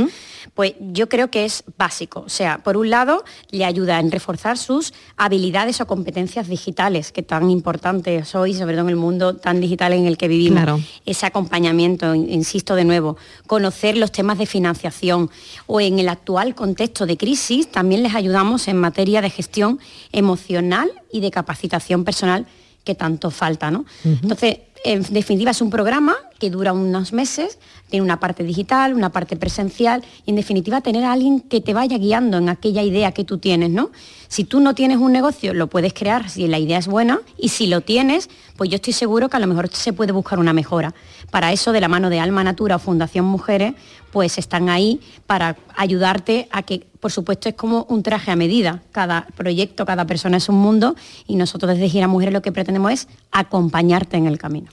[0.54, 2.20] pues yo creo que es básico.
[2.26, 7.24] O sea, por un lado, le ayuda en reforzar sus habilidades o competencias digitales, que
[7.24, 10.82] tan importantes hoy, sobre todo en el mundo tan digital en el que vivimos.
[11.06, 13.16] Ese acompañamiento, insisto de nuevo,
[13.48, 15.30] conocer los temas de financiación
[15.68, 19.80] o en el actual contexto de crisis, también les ayudamos en materia de gestión
[20.12, 22.48] emocional y de capacitación personal
[22.84, 23.72] que tanto falta.
[23.72, 23.86] ¿no?
[24.04, 29.12] Entonces, en definitiva, es un programa que dura unos meses, tiene una parte digital, una
[29.12, 33.12] parte presencial, y en definitiva tener a alguien que te vaya guiando en aquella idea
[33.12, 33.92] que tú tienes, ¿no?
[34.28, 37.50] Si tú no tienes un negocio, lo puedes crear si la idea es buena, y
[37.50, 40.54] si lo tienes, pues yo estoy seguro que a lo mejor se puede buscar una
[40.54, 40.96] mejora.
[41.30, 43.76] Para eso, de la mano de Alma Natura o Fundación Mujeres,
[44.12, 48.82] pues están ahí para ayudarte a que, por supuesto, es como un traje a medida.
[48.92, 50.96] Cada proyecto, cada persona es un mundo,
[51.28, 54.68] y nosotros desde Gira Mujeres lo que pretendemos es acompañarte en el camino.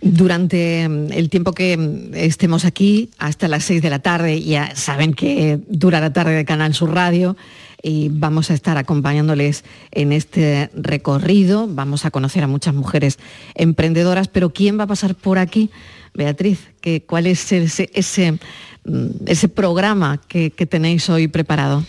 [0.00, 4.74] Durante mm, el tiempo que mm, estemos aquí, hasta las 6 de la tarde, ya
[4.76, 7.36] saben que dura la tarde de Canal Sur Radio
[7.84, 11.68] y vamos a estar acompañándoles en este recorrido.
[11.68, 13.18] Vamos a conocer a muchas mujeres
[13.54, 15.70] emprendedoras, pero ¿quién va a pasar por aquí?
[16.14, 16.70] Beatriz,
[17.06, 18.32] ¿cuál es ese, ese,
[18.84, 21.84] mm, ese programa que tenéis hoy preparado?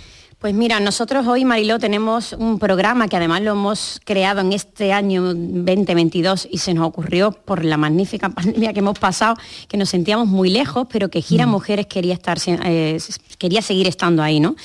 [0.46, 4.94] Pues mira, nosotros hoy, Mariló, tenemos un programa que además lo hemos creado en este
[4.94, 9.34] año 2022 y se nos ocurrió por la magnífica pandemia que hemos pasado,
[9.68, 11.50] que nos sentíamos muy lejos, pero que Gira mm.
[11.50, 13.00] Mujeres quería, estar, eh,
[13.40, 14.56] quería seguir estando ahí, ¿no?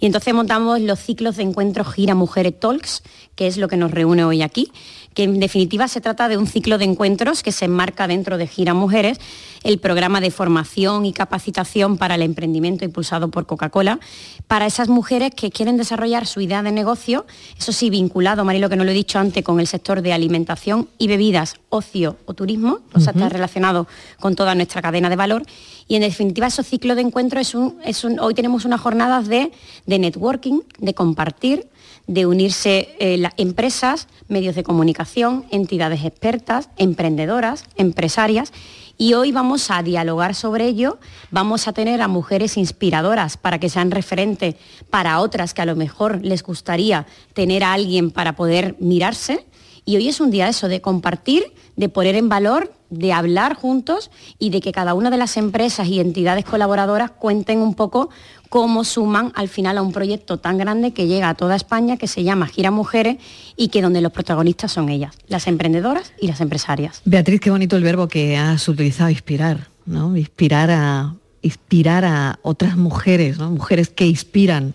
[0.00, 3.04] Y entonces montamos los ciclos de encuentro Gira Mujeres Talks,
[3.36, 4.72] que es lo que nos reúne hoy aquí
[5.18, 8.46] que en definitiva se trata de un ciclo de encuentros que se enmarca dentro de
[8.46, 9.18] Gira Mujeres,
[9.64, 13.98] el programa de formación y capacitación para el emprendimiento impulsado por Coca-Cola,
[14.46, 17.26] para esas mujeres que quieren desarrollar su idea de negocio,
[17.58, 20.88] eso sí, vinculado, Marilo, que no lo he dicho antes, con el sector de alimentación
[20.98, 23.88] y bebidas, ocio o turismo, o sea, está relacionado
[24.20, 25.42] con toda nuestra cadena de valor.
[25.88, 29.50] Y en definitiva, esos ciclos de encuentros es un, hoy tenemos unas jornadas de,
[29.84, 31.66] de networking, de compartir,
[32.08, 38.52] de unirse eh, las empresas, medios de comunicación, entidades expertas, emprendedoras, empresarias.
[38.96, 40.98] Y hoy vamos a dialogar sobre ello,
[41.30, 44.56] vamos a tener a mujeres inspiradoras para que sean referentes
[44.90, 49.46] para otras que a lo mejor les gustaría tener a alguien para poder mirarse.
[49.84, 54.10] Y hoy es un día eso, de compartir, de poner en valor, de hablar juntos
[54.38, 58.10] y de que cada una de las empresas y entidades colaboradoras cuenten un poco
[58.48, 62.06] cómo suman al final a un proyecto tan grande que llega a toda España, que
[62.06, 63.16] se llama Gira Mujeres
[63.56, 67.02] y que donde los protagonistas son ellas, las emprendedoras y las empresarias.
[67.04, 70.16] Beatriz, qué bonito el verbo que has utilizado, inspirar, ¿no?
[70.16, 73.50] Inspirar a, inspirar a otras mujeres, ¿no?
[73.50, 74.74] Mujeres que inspiran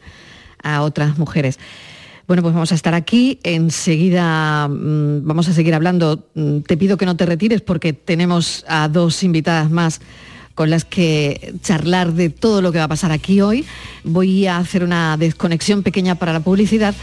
[0.61, 1.59] a otras mujeres.
[2.27, 3.39] Bueno, pues vamos a estar aquí.
[3.43, 6.27] Enseguida mm, vamos a seguir hablando.
[6.35, 9.99] Mm, te pido que no te retires porque tenemos a dos invitadas más
[10.55, 13.65] con las que charlar de todo lo que va a pasar aquí hoy.
[14.03, 16.93] Voy a hacer una desconexión pequeña para la publicidad,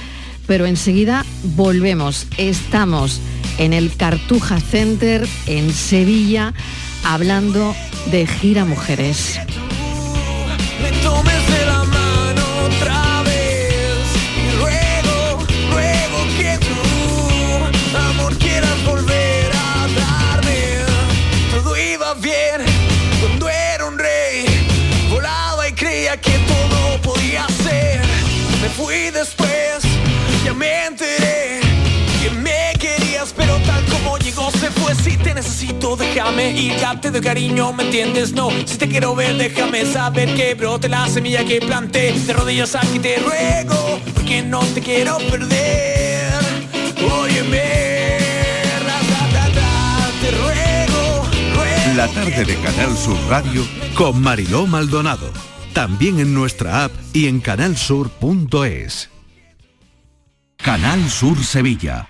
[0.46, 1.24] pero enseguida
[1.56, 2.26] volvemos.
[2.38, 3.20] Estamos
[3.58, 6.54] en el Cartuja Center en Sevilla
[7.04, 7.74] hablando
[8.10, 9.40] de Gira Mujeres.
[28.81, 29.83] Fui después,
[30.45, 31.61] ya me enteré
[32.23, 34.95] que me querías, pero tal como llegó se fue.
[34.95, 38.33] Si te necesito, déjame ir, ya te doy cariño, ¿me entiendes?
[38.33, 42.12] No, si te quiero ver, déjame saber que brote la semilla que planté.
[42.12, 46.33] De rodillas aquí te ruego, porque no te quiero perder.
[47.23, 48.19] Óyeme,
[48.87, 51.97] ra-ra-ra-ra, te ruego, ruego.
[51.97, 55.49] La tarde de Canal Sur Radio Con Mariló Maldonado.
[55.72, 59.11] También en nuestra app y en canalsur.es.
[60.56, 62.09] Canal Sur Sevilla.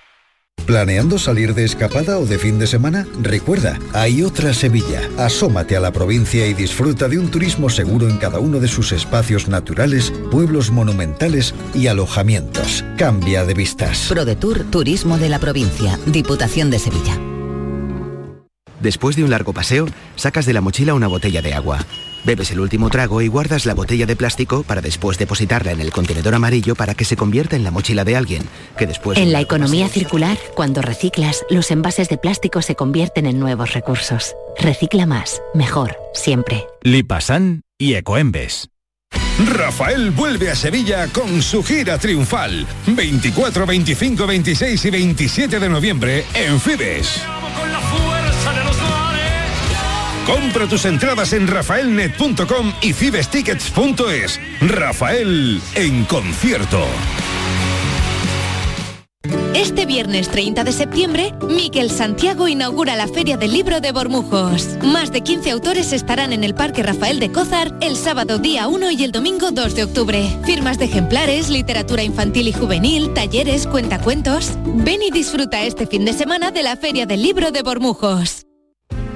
[0.66, 3.06] ¿Planeando salir de escapada o de fin de semana?
[3.20, 5.00] Recuerda, hay otra Sevilla.
[5.18, 8.92] Asómate a la provincia y disfruta de un turismo seguro en cada uno de sus
[8.92, 12.84] espacios naturales, pueblos monumentales y alojamientos.
[12.96, 14.06] Cambia de vistas.
[14.08, 17.29] ProDetour Turismo de la Provincia, Diputación de Sevilla.
[18.80, 21.84] Después de un largo paseo, sacas de la mochila una botella de agua.
[22.24, 25.90] Bebes el último trago y guardas la botella de plástico para después depositarla en el
[25.90, 28.42] contenedor amarillo para que se convierta en la mochila de alguien,
[28.76, 29.18] que después...
[29.18, 34.34] En la economía circular, cuando reciclas, los envases de plástico se convierten en nuevos recursos.
[34.58, 36.66] Recicla más, mejor, siempre.
[36.82, 38.68] Lipasan y Ecoembes.
[39.46, 42.66] Rafael vuelve a Sevilla con su gira triunfal.
[42.86, 47.22] 24, 25, 26 y 27 de noviembre en Fibes.
[50.26, 54.40] Compra tus entradas en rafaelnet.com y fibestickets.es.
[54.60, 56.86] Rafael en concierto.
[59.54, 64.78] Este viernes 30 de septiembre, Miquel Santiago inaugura la Feria del Libro de Bormujos.
[64.82, 68.90] Más de 15 autores estarán en el Parque Rafael de Cózar el sábado día 1
[68.92, 70.24] y el domingo 2 de octubre.
[70.44, 74.52] Firmas de ejemplares, literatura infantil y juvenil, talleres, cuentacuentos.
[74.64, 78.46] Ven y disfruta este fin de semana de la Feria del Libro de Bormujos.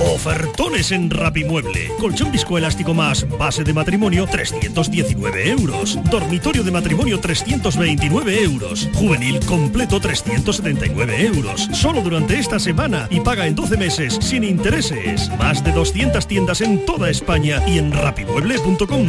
[0.00, 1.90] Ofertones en Rapimueble.
[1.98, 5.98] Colchón viscoelástico más base de matrimonio 319 euros.
[6.10, 8.88] Dormitorio de matrimonio 329 euros.
[8.94, 11.68] Juvenil completo 379 euros.
[11.72, 15.30] Solo durante esta semana y paga en 12 meses sin intereses.
[15.38, 19.08] Más de 200 tiendas en toda España y en rapimueble.com.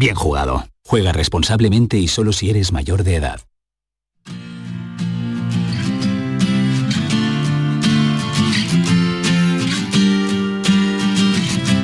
[0.00, 0.64] bien jugado.
[0.82, 3.40] Juega responsablemente y solo si eres mayor de edad.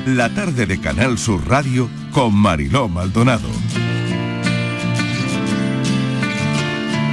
[0.07, 3.49] La tarde de Canal Sur Radio con Mariló Maldonado.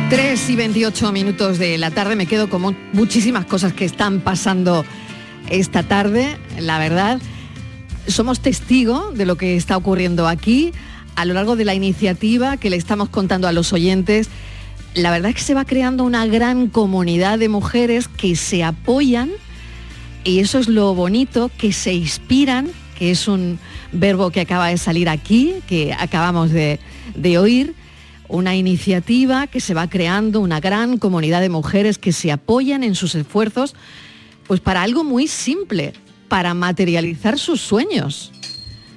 [0.10, 4.20] 3 y 28 minutos de la tarde me quedo con mu- muchísimas cosas que están
[4.22, 4.86] pasando
[5.50, 7.20] esta tarde, la verdad.
[8.08, 10.72] Somos testigos de lo que está ocurriendo aquí
[11.16, 14.30] a lo largo de la iniciativa que le estamos contando a los oyentes.
[14.96, 19.32] La verdad es que se va creando una gran comunidad de mujeres que se apoyan
[20.24, 23.60] y eso es lo bonito, que se inspiran, que es un
[23.92, 26.80] verbo que acaba de salir aquí, que acabamos de,
[27.38, 27.76] oír,
[28.30, 32.96] una iniciativa que se va creando, una gran comunidad de mujeres que se apoyan en
[32.96, 33.76] sus esfuerzos,
[34.48, 35.94] pues para algo muy simple,
[36.30, 38.32] para materializar sus sueños.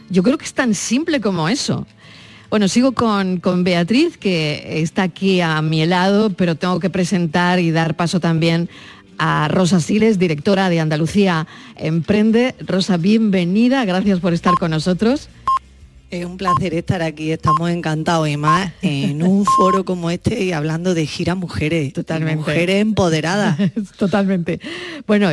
[0.08, 1.86] Yo creo que es tan simple como eso.
[2.50, 7.58] Bueno, sigo con, con Beatriz, que está aquí a mi lado, pero tengo que presentar
[7.58, 8.68] y dar paso también
[9.18, 12.54] a Rosa Siles, directora de Andalucía Emprende.
[12.60, 15.28] Rosa, bienvenida, gracias por estar con nosotros.
[16.08, 20.52] Es un placer estar aquí, estamos encantados y más en un foro como este y
[20.52, 22.36] hablando de gira mujeres, Totalmente.
[22.36, 23.56] mujeres empoderadas.
[23.98, 24.60] Totalmente.
[25.06, 25.30] Bueno,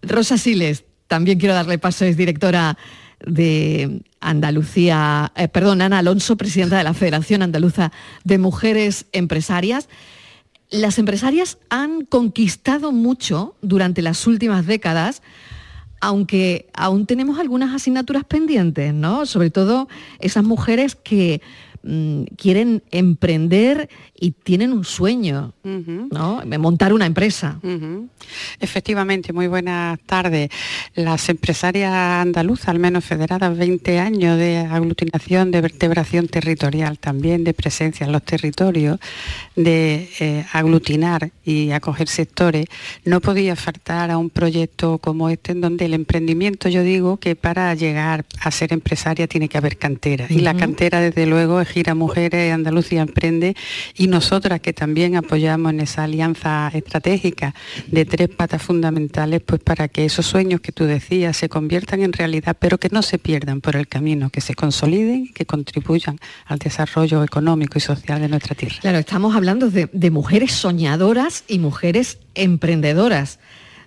[0.00, 2.78] Rosa Siles, también quiero darle paso, es directora
[3.26, 7.92] de Andalucía, eh, perdón, Ana Alonso, presidenta de la Federación Andaluza
[8.24, 9.88] de Mujeres Empresarias.
[10.68, 15.22] Las empresarias han conquistado mucho durante las últimas décadas,
[16.00, 19.26] aunque aún tenemos algunas asignaturas pendientes, ¿no?
[19.26, 19.86] Sobre todo
[20.18, 21.40] esas mujeres que
[21.86, 26.42] mm, quieren emprender y tienen un sueño, ¿no?
[26.58, 27.60] Montar una empresa.
[28.60, 30.50] Efectivamente, muy buenas tardes.
[30.94, 37.54] Las empresarias andaluzas, al menos federadas, 20 años de aglutinación, de vertebración territorial, también de
[37.54, 38.98] presencia en los territorios,
[39.54, 42.66] de eh, aglutinar y acoger sectores,
[43.04, 47.36] no podía faltar a un proyecto como este en donde el emprendimiento, yo digo que
[47.36, 50.26] para llegar a ser empresaria tiene que haber cantera.
[50.28, 53.54] Y la cantera, desde luego, es Gira Mujeres, Andalucía Emprende
[53.94, 57.54] y nosotras que también apoyamos en esa alianza estratégica
[57.86, 62.14] de tres patas fundamentales, pues para que esos sueños que tú decías se conviertan en
[62.14, 66.18] realidad, pero que no se pierdan por el camino, que se consoliden y que contribuyan
[66.46, 68.76] al desarrollo económico y social de nuestra tierra.
[68.80, 73.38] Claro, estamos hablando de, mujeres soñadoras y mujeres emprendedoras.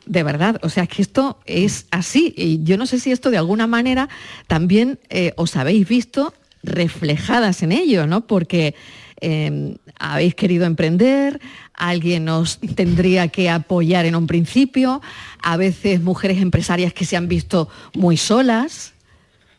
[0.06, 2.36] De verdad, o sea, que esto es así.
[2.38, 4.10] Y yo no sé si esto de alguna manera
[4.46, 8.28] también eh, os habéis visto reflejadas en ello, ¿no?
[8.28, 8.76] Porque
[9.22, 11.40] eh, habéis querido emprender,
[11.74, 15.02] alguien os tendría que apoyar en un principio,
[15.42, 18.94] a veces mujeres empresarias que se han visto muy solas.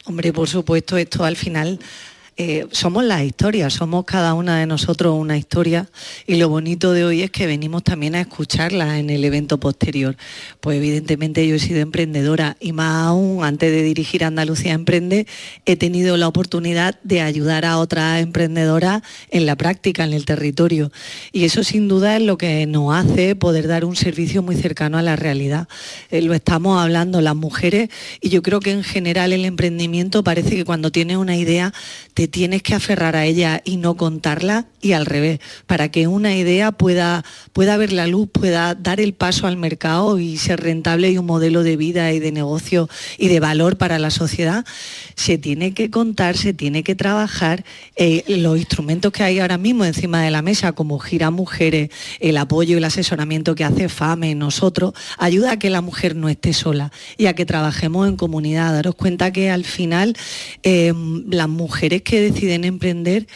[0.04, 1.78] Hombre, por supuesto, esto al final
[2.42, 5.90] eh, somos las historias, somos cada una de nosotros una historia
[6.26, 10.16] y lo bonito de hoy es que venimos también a escucharla en el evento posterior.
[10.60, 15.26] Pues evidentemente yo he sido emprendedora y más aún antes de dirigir Andalucía Emprende
[15.66, 20.90] he tenido la oportunidad de ayudar a otras emprendedoras en la práctica, en el territorio.
[21.32, 24.96] Y eso sin duda es lo que nos hace poder dar un servicio muy cercano
[24.96, 25.68] a la realidad.
[26.10, 27.90] Eh, lo estamos hablando las mujeres
[28.22, 31.74] y yo creo que en general el emprendimiento parece que cuando tienes una idea
[32.14, 36.34] te tienes que aferrar a ella y no contarla y al revés, para que una
[36.34, 41.10] idea pueda, pueda ver la luz, pueda dar el paso al mercado y ser rentable
[41.10, 42.88] y un modelo de vida y de negocio
[43.18, 44.64] y de valor para la sociedad,
[45.16, 47.64] se tiene que contar, se tiene que trabajar.
[47.96, 51.90] Eh, los instrumentos que hay ahora mismo encima de la mesa, como Gira Mujeres,
[52.20, 56.28] el apoyo y el asesoramiento que hace FAME, nosotros, ayuda a que la mujer no
[56.28, 58.72] esté sola y a que trabajemos en comunidad.
[58.72, 60.16] Daros cuenta que al final
[60.62, 60.94] eh,
[61.28, 63.26] las mujeres que deciden emprender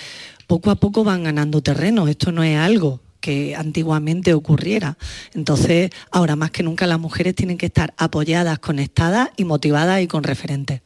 [0.47, 2.09] poco a poco van ganando terreno.
[2.09, 4.99] Esto no es algo que antiguamente ocurriera.
[5.33, 10.07] Entonces, ahora más que nunca las mujeres tienen que estar apoyadas, conectadas y motivadas y
[10.07, 10.83] con referentes.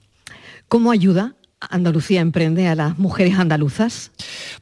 [0.69, 4.13] ¿Cómo ayuda Andalucía Emprende a las mujeres andaluzas?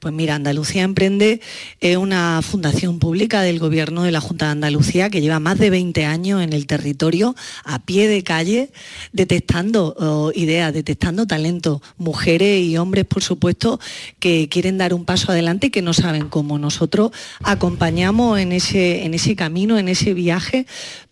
[0.00, 1.40] Pues mira, Andalucía Emprende
[1.80, 5.70] es una fundación pública del Gobierno de la Junta de Andalucía que lleva más de
[5.70, 8.70] 20 años en el territorio, a pie de calle,
[9.12, 13.78] detectando oh, ideas, detectando talento, mujeres y hombres, por supuesto,
[14.18, 16.59] que quieren dar un paso adelante y que no saben cómo.
[16.59, 17.11] Nosotros
[17.42, 20.66] acompañamos en ese, en ese camino, en ese viaje,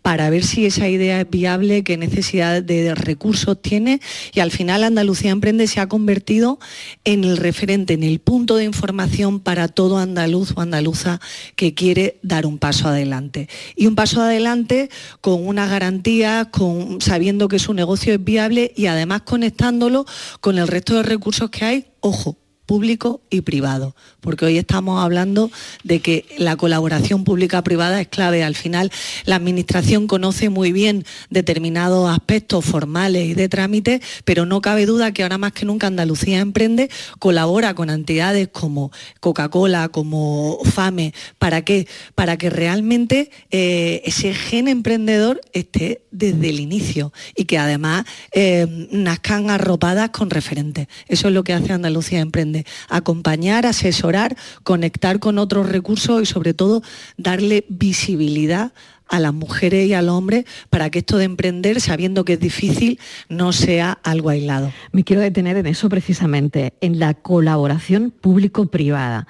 [0.05, 4.03] para ver si esa idea es viable, qué necesidad de recursos tiene
[4.35, 6.59] y al final Andalucía Emprende se ha convertido
[7.05, 11.23] en el referente, en el punto de información para todo andaluz o andaluza
[11.57, 13.49] que quiere dar un paso adelante.
[13.77, 14.91] Y un paso adelante
[15.23, 20.05] con unas garantías, con, sabiendo que su negocio es viable y además conectándolo
[20.43, 25.51] con el resto de recursos que hay, ojo, público y privado, porque hoy estamos hablando
[25.83, 28.43] de que la colaboración pública-privada es clave.
[28.43, 28.91] Al final,
[29.27, 35.13] la Administración conoce muy bien determinados aspectos formales y de trámite, pero no cabe duda
[35.13, 41.13] que ahora más que nunca Andalucía Emprende colabora con entidades como Coca-Cola, como FAME.
[41.39, 41.87] ¿Para qué?
[42.15, 48.89] Para que realmente eh, ese gen emprendedor esté desde el inicio y que además eh,
[48.91, 50.89] nazcan arropadas con referentes.
[51.09, 52.54] Eso es lo que hace Andalucía Emprende
[52.89, 56.83] acompañar, asesorar, conectar con otros recursos y sobre todo
[57.17, 58.73] darle visibilidad
[59.09, 62.99] a las mujeres y al hombre para que esto de emprender, sabiendo que es difícil,
[63.29, 64.73] no sea algo aislado.
[64.93, 69.27] Me quiero detener en eso precisamente, en la colaboración público-privada.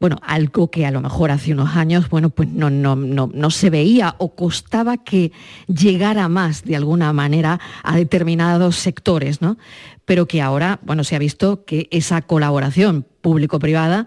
[0.00, 3.50] Bueno, algo que a lo mejor hace unos años, bueno, pues no, no, no, no
[3.50, 5.30] se veía o costaba que
[5.68, 9.58] llegara más de alguna manera a determinados sectores, ¿no?
[10.06, 14.06] Pero que ahora, bueno, se ha visto que esa colaboración público-privada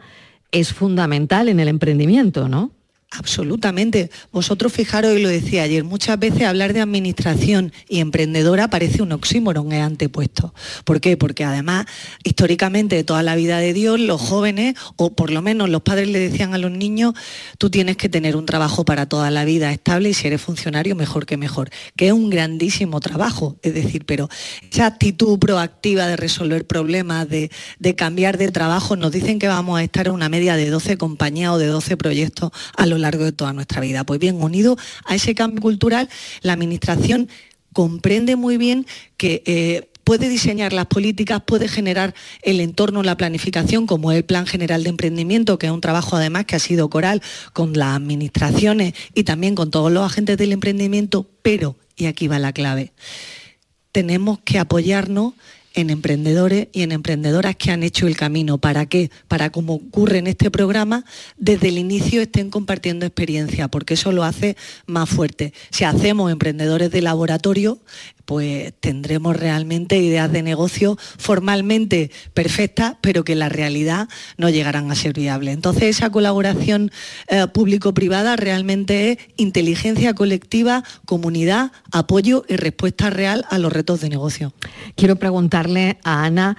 [0.52, 2.72] es fundamental en el emprendimiento, ¿no?
[3.16, 4.10] Absolutamente.
[4.32, 9.12] Vosotros fijaros, y lo decía ayer, muchas veces hablar de administración y emprendedora parece un
[9.12, 10.56] oxímoron, es antepuesto.
[10.84, 11.16] ¿Por qué?
[11.16, 11.86] Porque además,
[12.24, 16.10] históricamente, de toda la vida de Dios, los jóvenes, o por lo menos los padres
[16.10, 17.14] le decían a los niños,
[17.60, 20.96] tú tienes que tener un trabajo para toda la vida estable y si eres funcionario,
[20.96, 21.70] mejor que mejor.
[21.96, 24.28] Que es un grandísimo trabajo, es decir, pero
[24.72, 29.78] esa actitud proactiva de resolver problemas, de, de cambiar de trabajo, nos dicen que vamos
[29.80, 33.24] a estar en una media de 12 compañías o de 12 proyectos a lo largo
[33.24, 34.04] de toda nuestra vida.
[34.04, 36.10] Pues bien, unido a ese cambio cultural,
[36.42, 37.30] la Administración
[37.72, 38.86] comprende muy bien
[39.18, 39.44] que...
[39.46, 44.84] Eh, puede diseñar las políticas, puede generar el entorno, la planificación, como el Plan General
[44.84, 47.22] de Emprendimiento, que es un trabajo además que ha sido coral
[47.54, 52.40] con las administraciones y también con todos los agentes del emprendimiento, pero, y aquí va
[52.40, 52.92] la clave,
[53.92, 55.34] tenemos que apoyarnos
[55.74, 58.58] en emprendedores y en emprendedoras que han hecho el camino.
[58.58, 59.10] ¿Para qué?
[59.28, 61.06] Para, como ocurre en este programa,
[61.38, 64.56] desde el inicio estén compartiendo experiencia, porque eso lo hace
[64.86, 65.54] más fuerte.
[65.72, 67.80] Si hacemos emprendedores de laboratorio,
[68.26, 74.08] pues tendremos realmente ideas de negocio formalmente perfectas, pero que en la realidad
[74.38, 75.54] no llegarán a ser viables.
[75.54, 76.92] Entonces esa colaboración
[77.28, 84.10] eh, público-privada realmente es inteligencia colectiva, comunidad, apoyo y respuesta real a los retos de
[84.10, 84.54] negocio.
[84.96, 86.58] Quiero preguntarle a Ana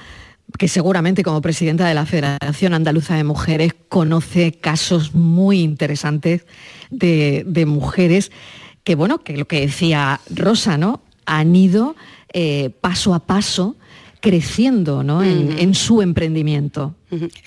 [0.58, 6.46] que seguramente como presidenta de la Federación Andaluza de Mujeres conoce casos muy interesantes
[6.90, 8.30] de, de mujeres
[8.84, 11.00] que, bueno, que lo que decía Rosa, ¿no?
[11.26, 11.96] Han ido
[12.32, 13.76] eh, paso a paso
[14.20, 16.94] creciendo en, su emprendimiento.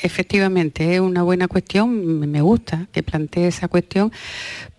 [0.01, 4.11] Efectivamente, es una buena cuestión, me gusta que plantee esa cuestión,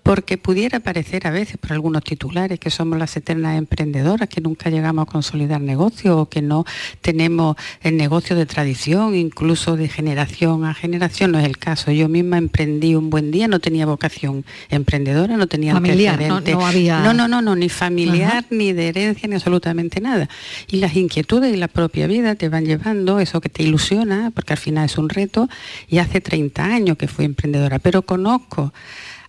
[0.09, 4.70] porque pudiera parecer a veces por algunos titulares que somos las eternas emprendedoras, que nunca
[4.70, 6.64] llegamos a consolidar negocios o que no
[7.03, 11.91] tenemos el negocio de tradición, incluso de generación a generación, no es el caso.
[11.93, 16.66] Yo misma emprendí un buen día, no tenía vocación emprendedora, no tenía familiar, no, no,
[16.66, 17.01] había...
[17.01, 20.26] no, no, no, no, ni familiar, ni de herencia, ni absolutamente nada.
[20.68, 24.55] Y las inquietudes y la propia vida te van llevando eso que te ilusiona, porque
[24.55, 25.49] al final es un reto,
[25.89, 28.72] y hace 30 años que fui emprendedora, pero conozco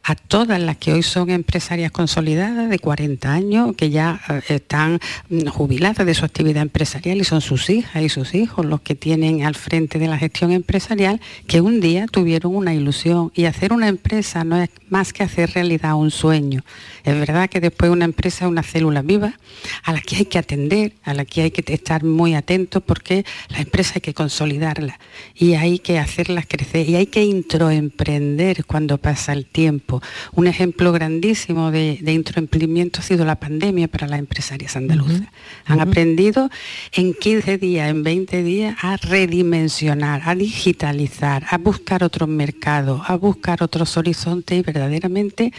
[0.10, 5.00] a todas las que hoy son empresarias consolidadas de 40 años, que ya eh, están
[5.30, 8.96] mm, jubiladas de su actividad empresarial y son sus hijas y sus hijos los que
[8.96, 13.32] tienen al frente de la gestión empresarial, que un día tuvieron una ilusión.
[13.36, 16.64] Y hacer una empresa no es más que hacer realidad un sueño.
[17.04, 19.38] Es verdad que después una empresa es una célula viva
[19.84, 23.26] a la que hay que atender, a la que hay que estar muy atentos porque
[23.50, 24.98] la empresa hay que consolidarla.
[25.36, 29.99] Y hay que hacerlas crecer y hay que introemprender cuando pasa el tiempo
[30.34, 35.22] un ejemplo grandísimo de, introemprendimiento ha sido la pandemia para las empresarias andaluzas.
[35.66, 36.50] Han aprendido
[36.94, 43.16] en 15 días, en 20 días, a redimensionar, a digitalizar, a buscar otros mercados, a
[43.16, 45.54] buscar otros horizontes y verdaderamente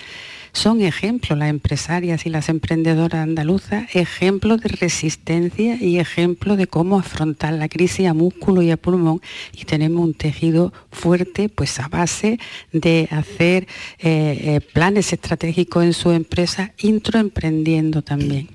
[0.53, 6.99] son ejemplos las empresarias y las emprendedoras andaluzas, ejemplos de resistencia y ejemplos de cómo
[6.99, 9.21] afrontar la crisis a músculo y a pulmón
[9.53, 12.39] y tenemos un tejido fuerte pues a base
[12.73, 13.67] de hacer
[13.99, 18.49] eh, eh, planes estratégicos en su empresa, introemprendiendo también.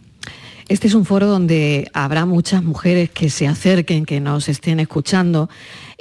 [0.67, 5.47] Este es un foro donde habrá muchas mujeres que se acerquen, que nos estén escuchando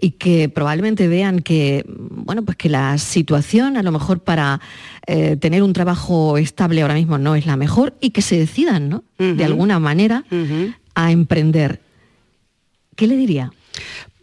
[0.05, 4.61] y que probablemente vean que, bueno, pues que la situación a lo mejor para
[5.07, 8.91] eh, tener un trabajo estable ahora mismo no es la mejor y que se decidan,
[8.91, 9.05] ¿no?
[9.17, 10.23] De alguna manera
[10.95, 11.81] a emprender.
[12.97, 13.51] ¿Qué le diría?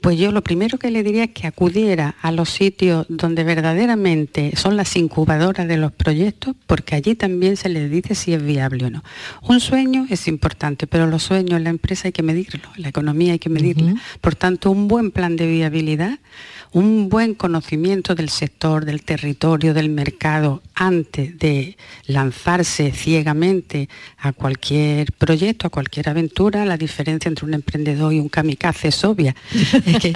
[0.02, 4.56] Pues yo lo primero que le diría es que acudiera a los sitios donde verdaderamente
[4.56, 8.86] son las incubadoras de los proyectos, porque allí también se les dice si es viable
[8.86, 9.04] o no.
[9.44, 13.34] Un sueño es importante, pero los sueños en la empresa hay que medirlo, la economía
[13.34, 13.94] hay que medirla.
[14.22, 16.18] Por tanto, un buen plan de viabilidad
[16.74, 25.12] un buen conocimiento del sector, del territorio, del mercado, antes de lanzarse ciegamente a cualquier
[25.12, 29.36] proyecto, a cualquier aventura, la diferencia entre un emprendedor y un kamikaze es obvia.
[29.86, 30.14] es que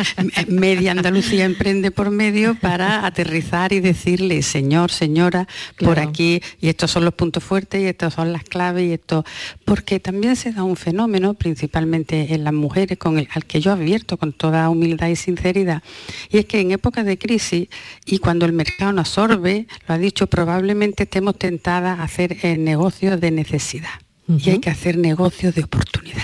[0.48, 5.48] media Andalucía emprende por medio para aterrizar y decirle, señor, señora,
[5.78, 9.26] por aquí, y estos son los puntos fuertes, y estas son las claves, y esto.
[9.66, 13.74] Porque también se da un fenómeno, principalmente en las mujeres, con el, al que yo
[13.74, 15.84] advierto con toda humildad y sinceridad,
[16.32, 17.68] y que en épocas de crisis
[18.06, 22.58] y cuando el mercado nos absorbe, lo ha dicho, probablemente estemos tentadas a hacer eh,
[22.58, 23.90] negocios de necesidad
[24.28, 26.24] y hay que hacer negocios de oportunidad.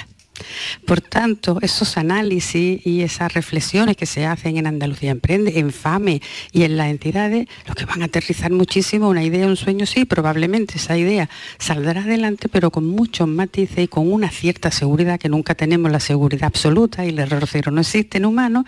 [0.85, 6.21] Por tanto, esos análisis y esas reflexiones que se hacen en Andalucía Emprende, en FAME
[6.51, 10.05] y en las entidades, lo que van a aterrizar muchísimo, una idea, un sueño, sí,
[10.05, 11.29] probablemente esa idea
[11.59, 15.99] saldrá adelante, pero con muchos matices y con una cierta seguridad, que nunca tenemos la
[15.99, 18.65] seguridad absoluta y el error cero no existe en humanos,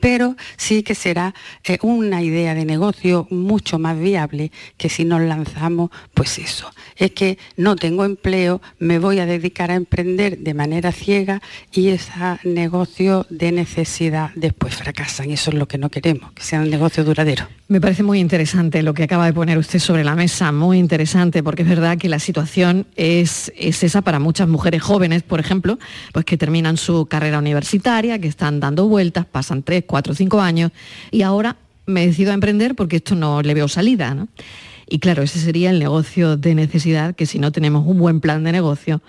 [0.00, 1.34] pero sí que será
[1.64, 7.12] eh, una idea de negocio mucho más viable que si nos lanzamos, pues eso, es
[7.12, 11.42] que no tengo empleo, me voy a dedicar a emprender de manera ciega
[11.72, 12.12] y ese
[12.44, 16.70] negocio de necesidad después fracasan y eso es lo que no queremos, que sea un
[16.70, 17.46] negocio duradero.
[17.68, 21.42] Me parece muy interesante lo que acaba de poner usted sobre la mesa, muy interesante,
[21.42, 25.78] porque es verdad que la situación es, es esa para muchas mujeres jóvenes, por ejemplo,
[26.12, 30.72] pues que terminan su carrera universitaria, que están dando vueltas, pasan tres, cuatro, cinco años
[31.10, 31.56] y ahora
[31.86, 34.16] me decido a emprender porque esto no le veo salida.
[34.88, 38.42] Y claro, ese sería el negocio de necesidad, que si no tenemos un buen plan
[38.42, 39.02] de negocio,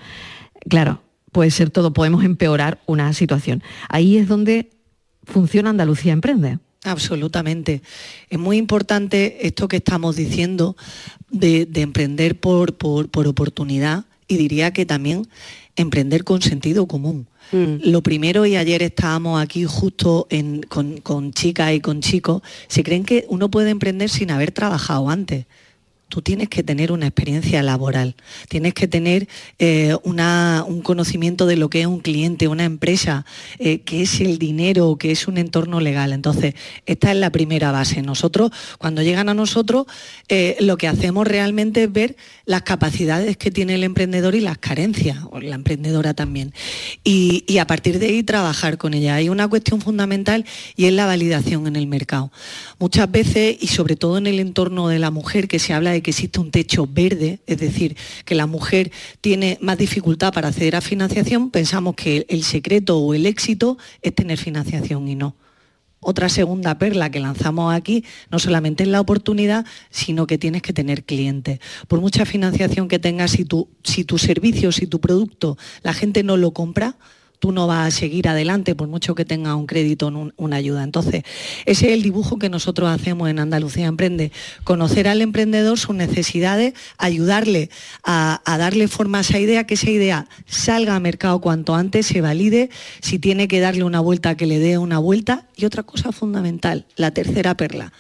[0.70, 1.02] claro,
[1.32, 3.64] puede ser todo, podemos empeorar una situación.
[3.90, 4.70] Ahí es donde
[5.24, 6.60] funciona Andalucía Emprende.
[6.84, 7.82] Absolutamente.
[8.30, 10.76] Es muy importante esto que estamos diciendo
[11.30, 15.28] de, emprender por, por, oportunidad y diría que también
[15.76, 17.28] emprender con sentido común.
[17.52, 17.90] Mm.
[17.92, 20.28] Lo primero, y ayer estábamos aquí justo
[20.70, 25.10] con, con chicas y con chicos, se creen que uno puede emprender sin haber trabajado
[25.10, 25.46] antes
[26.12, 28.16] tú tienes que tener una experiencia laboral,
[28.50, 33.26] tienes que tener eh, un conocimiento de lo que es un cliente, una empresa,
[33.60, 36.12] eh, qué es el dinero, qué es un entorno legal.
[36.12, 36.54] Entonces,
[36.86, 38.02] esta es la primera base.
[38.02, 39.86] Nosotros, cuando llegan a nosotros,
[40.28, 44.58] eh, lo que hacemos realmente es ver las capacidades que tiene el emprendedor y las
[44.58, 46.54] carencias, o la emprendedora también.
[47.06, 49.16] Y, y a partir de ahí trabajar con ella.
[49.16, 50.46] Hay una cuestión fundamental
[50.76, 52.34] y es la validación en el mercado.
[52.80, 56.01] Muchas veces, y sobre todo en el entorno de la mujer, que se habla de
[56.02, 57.96] que existe un techo verde, es decir,
[58.26, 58.92] que la mujer
[59.22, 64.14] tiene más dificultad para acceder a financiación, pensamos que el secreto o el éxito es
[64.14, 65.36] tener financiación y no.
[66.04, 70.74] Otra segunda perla que lanzamos aquí no solamente es la oportunidad, sino que tienes que
[70.74, 71.60] tener clientes.
[71.88, 76.24] Por mucha financiación que tengas, si tu, si tu servicio, si tu producto, la gente
[76.24, 76.98] no lo compra,
[77.42, 80.84] tú no vas a seguir adelante por mucho que tengas un crédito, una ayuda.
[80.84, 81.24] Entonces,
[81.66, 84.32] ese es el dibujo que nosotros hacemos en Andalucía Emprende,
[84.64, 87.72] conocer al emprendedor, sus necesidades, ayudarle
[88.04, 92.22] a, darle forma a esa idea, que esa idea salga al mercado cuanto antes, se
[92.22, 92.70] valide,
[93.02, 95.48] si tiene que darle una vuelta, que le dé una vuelta.
[95.56, 97.92] Y otra cosa fundamental, la tercera perla,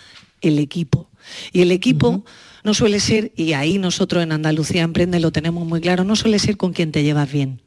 [0.41, 1.09] el equipo.
[1.51, 2.23] Y el equipo...
[2.63, 6.37] no suele ser, y ahí nosotros en Andalucía Emprende lo tenemos muy claro, no suele
[6.37, 7.59] ser con quien te llevas bien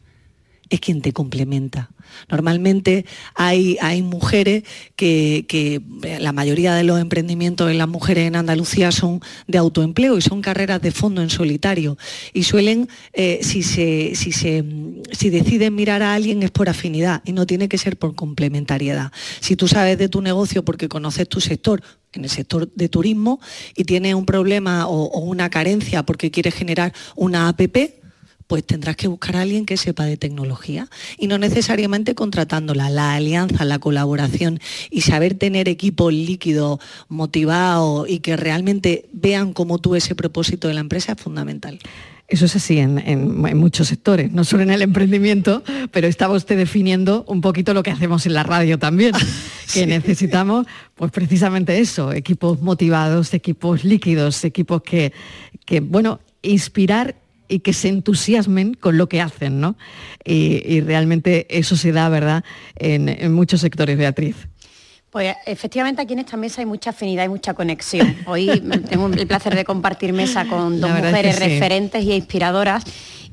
[0.75, 1.91] es quien te complementa.
[2.31, 4.64] Normalmente hay, hay mujeres
[4.97, 5.83] que,
[6.20, 10.43] la mayoría de los emprendimientos de las mujeres en Andalucía son de autoempleo y son
[10.43, 11.97] carreras de fondo en solitario.
[12.33, 14.64] Y suelen, eh, si, se, si, se,
[15.12, 19.12] si deciden mirar a alguien es por afinidad y no tiene que ser por complementariedad.
[19.41, 23.41] Si tú sabes de tu negocio porque conoces tu sector, en el sector de turismo,
[23.75, 28.04] y tienes un problema o, o una carencia porque quieres generar una APP,
[28.47, 30.89] pues tendrás que buscar a alguien que sepa de tecnología
[31.19, 32.91] y no necesariamente contratándola.
[32.91, 39.79] La alianza, la colaboración y saber tener equipos líquidos, motivados y que realmente vean como
[39.79, 41.79] tú ese propósito de la empresa es fundamental.
[42.27, 47.23] Eso es así en, muchos sectores, no solo en el emprendimiento, pero estaba usted definiendo
[47.29, 49.13] un poquito lo que hacemos en la radio también,
[49.75, 55.13] que necesitamos pues precisamente eso, equipos motivados, equipos líquidos, equipos que,
[55.67, 57.15] que bueno, inspirar
[57.49, 59.77] y que se entusiasmen con lo que hacen, ¿no?
[60.25, 62.45] Y, realmente eso se da, ¿verdad?,
[62.77, 64.37] en, muchos sectores, Beatriz.
[65.11, 68.17] Pues efectivamente aquí en esta mesa hay mucha afinidad y mucha conexión.
[68.27, 68.49] Hoy
[68.89, 72.85] tengo el placer de compartir mesa con dos mujeres referentes y inspiradoras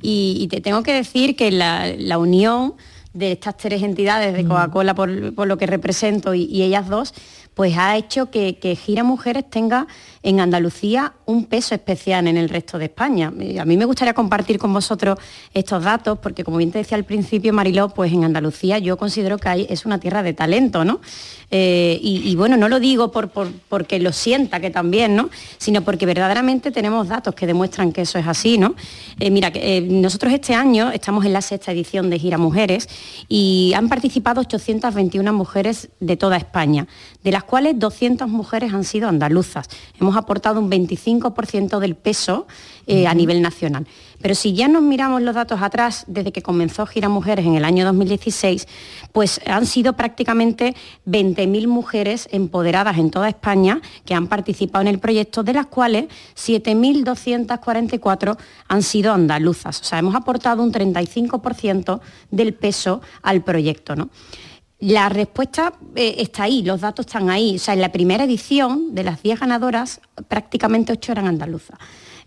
[0.02, 2.76] y, te tengo que decir que la, unión
[3.14, 4.48] de estas tres entidades de mm.
[4.48, 7.14] Coca-Cola por, lo que represento y ellas dos,
[7.54, 9.88] pues ha hecho que, Gira Mujeres tenga
[10.24, 13.32] en Andalucía un peso especial en el resto de España.
[13.40, 15.20] Eh, a mí me gustaría compartir con vosotros
[15.54, 19.38] estos datos, porque como bien te decía al principio, Mariló, pues en Andalucía yo considero
[19.38, 21.02] que es una tierra de talento, ¿no?
[21.54, 25.30] Eh, y, bueno, no lo digo por, porque lo sienta, que también, ¿no?
[25.58, 28.76] Sino porque verdaderamente tenemos datos que demuestran que eso es así, ¿no?
[29.20, 29.52] Eh, mira,
[29.84, 32.88] nosotros este año estamos en la sexta edición de Gira Mujeres
[33.28, 36.88] y han participado 821 mujeres de toda España,
[37.24, 39.70] de las cuales 200 mujeres han sido andaluzas.
[40.00, 42.48] Hemos aportado un 25% del peso
[42.88, 43.88] eh, a nivel nacional.
[44.22, 47.66] Pero si ya nos miramos los datos atrás, desde que comenzó Gira Mujeres en el
[47.66, 48.68] año 2016,
[49.12, 50.76] pues han sido prácticamente
[51.08, 56.06] 20.000 mujeres empoderadas en toda España que han participado en el proyecto, de las cuales
[56.36, 59.82] 7.244 han sido andaluzas.
[59.82, 63.96] O sea, hemos aportado un 35% del peso al proyecto.
[63.96, 64.10] ¿no?
[64.82, 67.56] La respuesta eh, está ahí, los datos están ahí.
[67.56, 71.78] O sea, en la primera edición de las 10 ganadoras, prácticamente 8 eran andaluzas.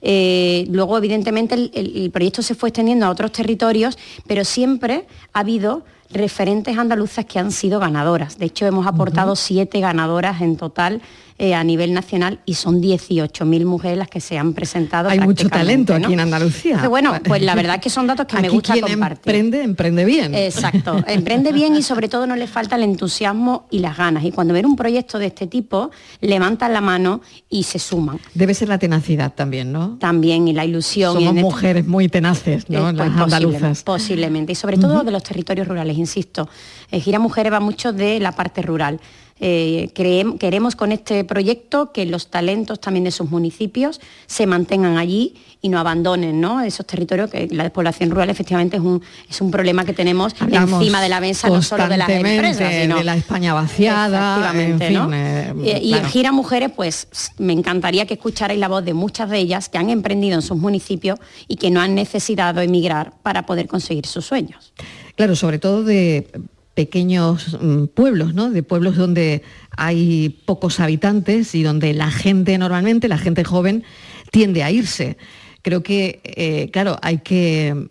[0.01, 3.99] Eh, luego, evidentemente, el, proyecto se fue extendiendo a otros territorios,
[4.29, 8.39] pero siempre ha habido referentes andaluzas que han sido ganadoras.
[8.39, 11.03] De hecho, hemos aportado siete ganadoras en total
[11.37, 15.09] eh, a nivel nacional y son 18.000 mujeres las que se han presentado.
[15.09, 16.89] Hay mucho talento aquí en Andalucía.
[16.89, 19.35] bueno, pues la verdad es que son datos que me gusta quien compartir.
[19.35, 20.33] Emprende, emprende bien.
[20.33, 24.25] Exacto, emprende bien y sobre todo no le falta el entusiasmo y las ganas.
[24.25, 28.21] Y cuando ven un proyecto de este tipo, levantan la mano y se suman.
[28.35, 29.97] Debe ser la tenacidad también, ¿no?
[29.99, 31.15] También y la ilusión.
[31.15, 32.91] Somos mujeres muy tenaces, ¿no?
[32.91, 33.83] Eh, las pues andaluzas.
[33.83, 36.49] Posiblemente, y sobre todo de los territorios rurales, insisto.
[36.93, 39.01] Eh, Gira Mujeres va mucho de la parte rural.
[39.41, 45.35] Eh, queremos con este proyecto que los talentos también de esos municipios se mantengan allí
[45.61, 49.85] y no abandonen esos territorios, que la despoblación rural efectivamente es un, es un problema
[49.85, 53.55] que tenemos encima de la mesa, no solo de las empresas, sino de la España
[53.55, 57.09] vaciada, eh, y, en Gira Mujeres, pues
[57.39, 60.59] me encantaría que escucharais la voz de muchas de ellas que han emprendido en sus
[60.59, 61.19] municipios
[61.49, 64.73] y que no han necesitado emigrar para poder conseguir sus sueños.
[65.17, 66.29] Claro, sobre todo de
[66.75, 68.51] pequeños mm, pueblos, ¿no?
[68.51, 69.43] de pueblos donde
[69.77, 73.85] hay pocos habitantes y donde la gente normalmente, la gente joven,
[74.31, 75.17] tiende a irse.
[75.63, 77.89] Creo que, eh, claro, hay que mm,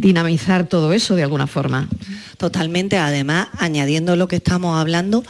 [0.00, 1.88] dinamizar todo eso de alguna forma.
[2.38, 5.22] Totalmente, además, añadiendo lo que estamos hablando,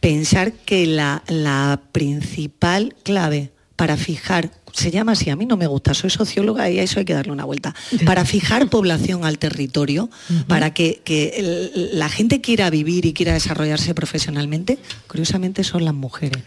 [0.00, 5.68] pensar que la, la principal clave para fijar se llama así, a mí no me
[5.68, 9.38] gusta, soy socióloga y a eso hay que darle una vuelta, para fijar población al
[9.38, 10.10] territorio,
[10.48, 11.00] para que,
[11.92, 16.42] la gente quiera vivir y quiera desarrollarse profesionalmente, curiosamente son las mujeres.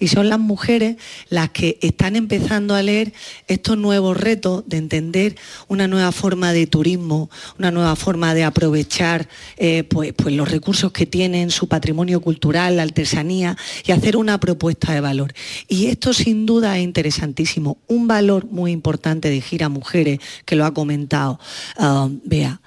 [0.00, 0.96] Y son las mujeres
[1.28, 3.12] las que están empezando a leer
[3.48, 9.28] estos nuevos retos de entender una nueva forma de turismo, una nueva forma de aprovechar
[9.56, 14.38] eh, pues, pues los recursos que tienen, su patrimonio cultural, la artesanía, y hacer una
[14.38, 15.34] propuesta de valor.
[15.66, 17.57] Y esto sin duda es interesantísimo.
[17.58, 21.38] Un valor muy importante de Gira Mujeres, que lo ha comentado.
[21.78, 22.60] Um, vea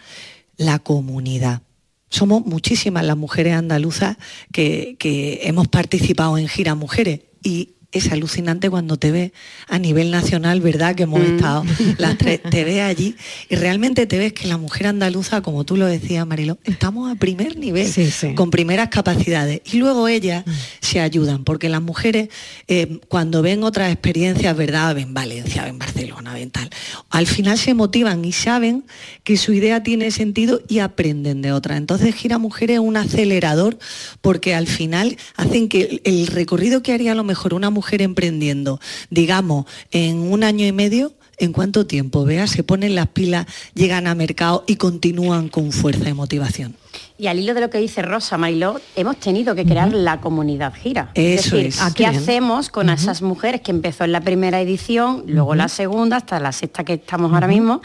[0.57, 1.61] la comunidad.
[2.09, 4.17] Somos muchísimas las mujeres andaluzas
[4.51, 4.97] que,
[5.43, 9.31] hemos participado en Gira Mujeres y es alucinante cuando te ves
[9.67, 10.95] a nivel nacional, ¿verdad?
[10.95, 11.35] Que hemos mm.
[11.35, 11.65] estado
[11.97, 13.15] las tres, te ves allí
[13.49, 17.15] y realmente te ves que la mujer andaluza, como tú lo decías, Marilo, estamos a
[17.15, 17.91] primer nivel,
[18.35, 19.61] con primeras capacidades.
[19.71, 20.51] Y luego ellas mm.
[20.79, 22.29] se ayudan, porque las mujeres,
[22.67, 24.95] eh, cuando ven otras experiencias, ¿verdad?
[24.95, 26.69] Ven Valencia, ven Barcelona, ven tal,
[27.09, 28.85] al final se motivan y saben
[29.23, 31.75] que su idea tiene sentido y aprenden de otra.
[31.75, 33.77] Entonces Gira Mujeres es un acelerador
[34.21, 38.03] porque al final hacen que el recorrido que haría a lo mejor una mujer mujer
[38.03, 38.79] emprendiendo,
[39.09, 42.23] digamos, en un año y medio, ¿en cuánto tiempo?
[42.25, 46.75] Vea, se ponen las pilas, llegan a mercado y continúan con fuerza y motivación.
[47.17, 50.75] Y al hilo de lo que dice Rosa Mariló, hemos tenido que crear la comunidad
[50.75, 51.09] gira.
[51.15, 55.55] Eso es, decir, ¿qué hacemos con esas mujeres que empezó en la primera edición, luego
[55.55, 57.81] la segunda, hasta la sexta que estamos ahora mismo?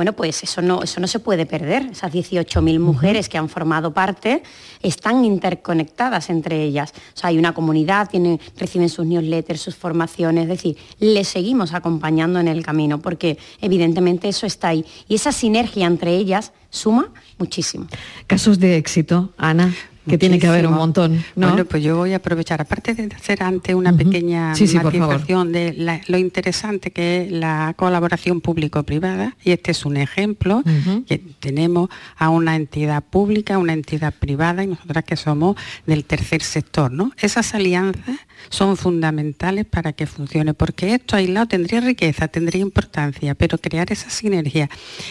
[0.00, 1.90] Bueno, pues eso no, eso no se puede perder.
[1.92, 4.42] Esas 18.000 mujeres que han formado parte
[4.80, 6.94] están interconectadas entre ellas.
[7.14, 11.74] O sea, hay una comunidad, tienen, reciben sus newsletters, sus formaciones, es decir, les seguimos
[11.74, 14.86] acompañando en el camino porque evidentemente eso está ahí.
[15.06, 17.86] Y esa sinergia entre ellas suma muchísimo.
[18.26, 19.70] Casos de éxito, Ana
[20.10, 21.24] que tiene que haber un montón.
[21.34, 26.18] Bueno, pues yo voy a aprovechar, aparte de hacer ante una pequeña sí, de lo
[26.18, 30.62] interesante que es la colaboración público-privada, y este es un ejemplo,
[31.06, 35.56] que tenemos a una entidad pública, una entidad privada, y nosotras que somos
[35.86, 37.12] del tercer sector, ¿no?
[37.18, 43.58] Esas alianzas son fundamentales para que funcione, porque esto aislado tendría riqueza, tendría importancia, pero
[43.58, 44.68] crear esa sinergia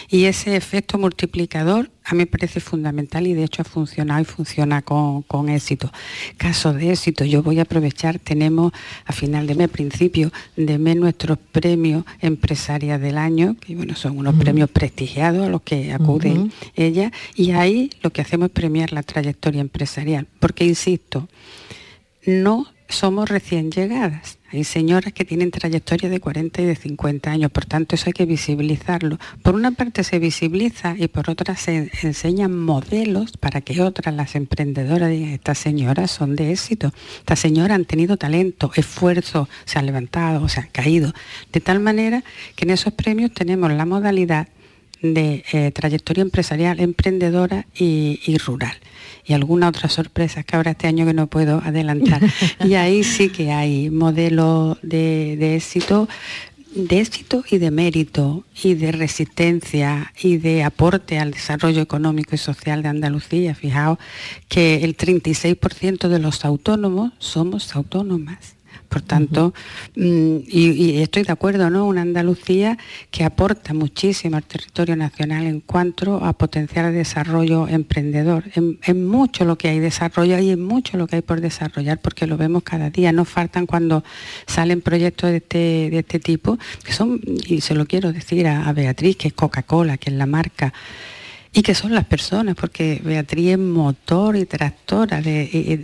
[0.08, 4.24] y ese efecto multiplicador a mí me parece fundamental y de hecho ha funcionado y
[4.24, 5.92] funciona con, éxito.
[6.36, 8.72] Caso de éxito, yo voy a aprovechar, tenemos
[9.04, 14.18] a final de mes, principio de mes, nuestros premios empresarias del año, que bueno, son
[14.18, 18.92] unos premios prestigiados a los que acuden ella, y ahí lo que hacemos es premiar
[18.92, 21.28] la trayectoria empresarial, porque insisto,
[22.26, 24.38] no somos recién llegadas.
[24.52, 28.12] Hay señoras que tienen trayectoria de 40 y de 50 años, por tanto eso hay
[28.12, 29.18] que visibilizarlo.
[29.42, 34.34] Por una parte se visibiliza y por otra se enseñan modelos para que otras, las
[34.34, 39.86] emprendedoras, digan, estas señoras son de éxito, estas señoras han tenido talento, esfuerzo, se han
[39.86, 41.12] levantado, se han caído.
[41.52, 42.24] De tal manera
[42.56, 44.48] que en esos premios tenemos la modalidad
[45.02, 48.76] de eh, trayectoria empresarial, emprendedora y rural
[49.30, 52.20] y alguna otra sorpresa que habrá este año que no puedo adelantar.
[52.64, 56.08] y ahí sí que hay modelos de, éxito
[56.74, 62.38] de éxito y de mérito y de resistencia y de aporte al desarrollo económico y
[62.38, 63.56] social de Andalucía.
[63.56, 63.98] Fijaos
[64.48, 68.54] que el 36% de los autónomos somos autónomas.
[68.90, 69.54] Por tanto,
[69.94, 71.86] mm, y, estoy de acuerdo, ¿no?
[71.86, 72.76] Una Andalucía
[73.12, 78.44] que aporta muchísimo al territorio nacional en cuanto a potenciar el desarrollo emprendedor.
[78.56, 82.26] En, mucho lo que hay desarrollo y en mucho lo que hay por desarrollar, porque
[82.26, 83.12] lo vemos cada día.
[83.12, 84.02] No faltan cuando
[84.46, 88.72] salen proyectos de este, de este tipo, que son, y se lo quiero decir a
[88.72, 90.72] Beatriz, que es Coca-Cola, que es la marca
[91.52, 95.42] y que son las personas, porque Beatriz es motor y tractora, de,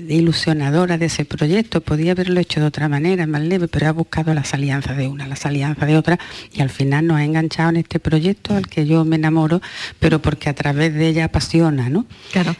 [0.08, 1.80] ilusionadora de ese proyecto.
[1.80, 5.26] Podía haberlo hecho de otra manera, más leve, pero ha buscado las alianzas de una,
[5.26, 6.20] las alianzas de otra,
[6.52, 9.60] y al final nos ha enganchado en este proyecto al que yo me enamoro,
[9.98, 12.06] pero porque a través de ella apasiona, ¿no?
[12.30, 12.54] Claro.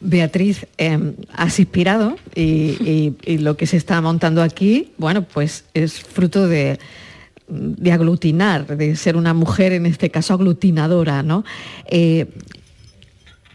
[0.00, 6.48] Beatriz, em, has inspirado y, lo que se está montando aquí, bueno, pues es fruto
[6.48, 6.78] de,
[7.52, 11.44] de aglutinar, de ser una mujer en este caso aglutinadora, ¿no?
[11.86, 12.26] Eh,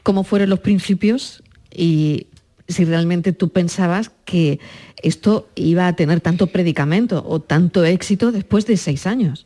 [0.04, 1.44] ¿Cómo fueron los principios
[1.74, 2.28] y
[2.68, 4.60] si realmente tú pensabas que
[5.02, 9.46] esto iba a tener tanto predicamento o tanto éxito después de seis años?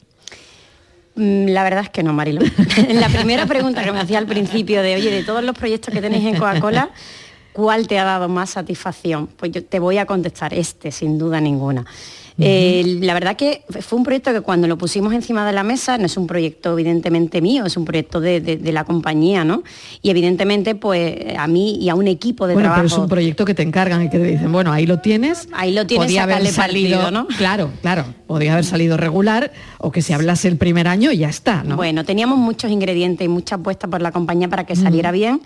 [1.15, 2.41] Mm, la verdad es que no, Marilo.
[2.89, 6.01] la primera pregunta que me hacía al principio de, oye, de todos los proyectos que
[6.01, 6.89] tenéis en Coca-Cola,
[7.53, 9.27] ¿cuál te ha dado más satisfacción?
[9.27, 11.85] Pues yo te voy a contestar este, sin duda ninguna.
[12.39, 15.97] Eh, la verdad que fue un proyecto que cuando lo pusimos encima de la mesa,
[15.97, 19.63] no es un proyecto evidentemente mío, es un proyecto de, la compañía, ¿no?
[20.01, 22.83] Y evidentemente, pues a mí y a un equipo de bueno, trabajo.
[22.83, 25.47] Pero es un proyecto que te encargan y que te dicen, bueno, ahí lo tienes.
[25.51, 27.27] Ahí lo tienes, podía haber salido, ¿no?
[27.27, 28.05] Claro, claro.
[28.27, 31.75] Podría haber salido regular o que se hablase el primer año y ya está, ¿no?
[31.75, 35.41] Bueno, teníamos muchos ingredientes y mucha apuesta por la compañía para que saliera bien.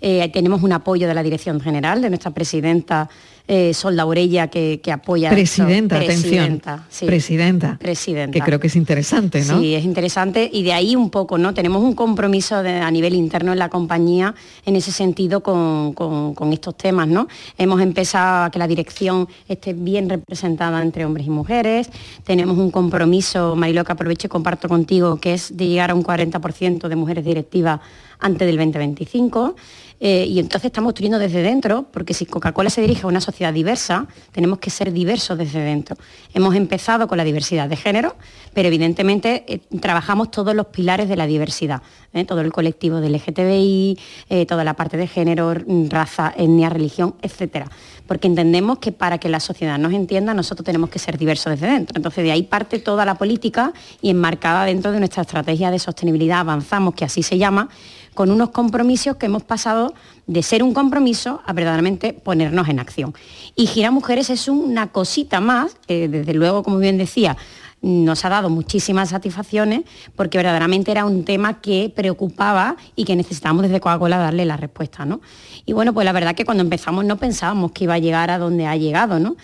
[0.00, 3.08] Eh, tenemos un apoyo de la Dirección General, de nuestra presidenta
[3.50, 5.30] eh, Sol Laurella que, apoya.
[5.30, 6.60] Presidenta, atención.
[7.06, 7.78] Presidenta.
[7.80, 8.32] Presidenta.
[8.32, 9.58] Que creo que es interesante, ¿no?
[9.58, 11.54] Sí, es interesante y de ahí un poco, ¿no?
[11.54, 14.34] Tenemos un compromiso a nivel interno en la compañía
[14.66, 17.26] en ese sentido con, estos temas, ¿no?
[17.56, 21.88] Hemos empezado a que la dirección esté bien representada entre hombres y mujeres.
[22.24, 26.04] Tenemos un compromiso, Marilo, que aprovecho y comparto contigo, que es de llegar a un
[26.04, 27.80] 40% de mujeres directivas
[28.18, 29.56] antes del 2025.
[30.00, 33.52] Eh, y entonces estamos construyendo desde dentro, porque si Coca-Cola se dirige a una sociedad
[33.52, 35.96] diversa, tenemos que ser diversos desde dentro.
[36.34, 38.14] Hemos empezado con la diversidad de género,
[38.54, 42.24] pero evidentemente eh, trabajamos todos los pilares de la diversidad, ¿eh?
[42.24, 43.98] todo el colectivo del LGTBI,
[44.46, 45.54] toda la parte de género,
[45.88, 47.68] raza, etnia, religión, etcétera.
[48.06, 51.66] Porque entendemos que para que la sociedad nos entienda, nosotros tenemos que ser diversos desde
[51.66, 51.96] dentro.
[51.96, 56.40] Entonces de ahí parte toda la política y enmarcada dentro de nuestra estrategia de sostenibilidad
[56.40, 57.68] avanzamos, que así se llama,
[58.18, 59.94] con unos compromisos que hemos pasado
[60.26, 63.14] de ser un compromiso a verdaderamente ponernos en acción.
[63.54, 67.36] Y Gira Mujeres es una cosita más, que desde luego, como bien decía,
[67.80, 69.82] nos ha dado muchísimas satisfacciones
[70.16, 75.04] porque verdaderamente era un tema que preocupaba y que necesitábamos desde Coca-Cola darle la respuesta.
[75.04, 75.20] ¿no?
[75.64, 78.38] Y bueno, pues la verdad que cuando empezamos no pensábamos que iba a llegar a
[78.38, 79.20] donde ha llegado.
[79.20, 79.36] ¿no?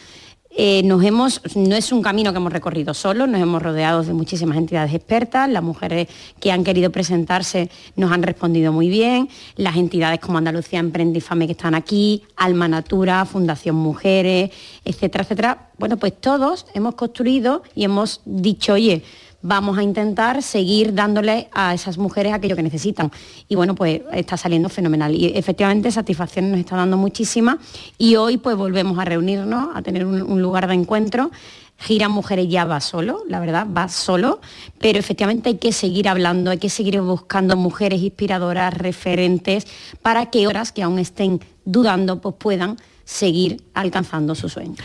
[0.56, 4.12] Eh, nos hemos, no es un camino que hemos recorrido solo, nos hemos rodeado de
[4.12, 6.06] muchísimas entidades expertas, las mujeres
[6.38, 11.52] que han querido presentarse nos han respondido muy bien, las entidades como Andalucía Emprendifame que
[11.52, 14.50] están aquí, Alma Natura, Fundación Mujeres,
[14.84, 15.68] etcétera, etcétera.
[15.76, 19.02] Bueno, pues todos hemos construido y hemos dicho, oye,
[19.44, 23.12] vamos a intentar seguir dándole a esas mujeres aquello que necesitan.
[23.46, 25.14] Y bueno, pues está saliendo fenomenal.
[25.14, 27.58] Y efectivamente satisfacción nos está dando muchísima.
[27.98, 31.30] Y hoy pues volvemos a reunirnos, a tener un, lugar de encuentro.
[31.76, 34.40] Gira Mujeres ya va solo, la verdad, va solo,
[34.78, 39.66] pero efectivamente hay que seguir hablando, hay que seguir buscando mujeres inspiradoras, referentes,
[40.00, 44.78] para que otras que aún estén dudando, pues puedan seguir alcanzando sus sueños.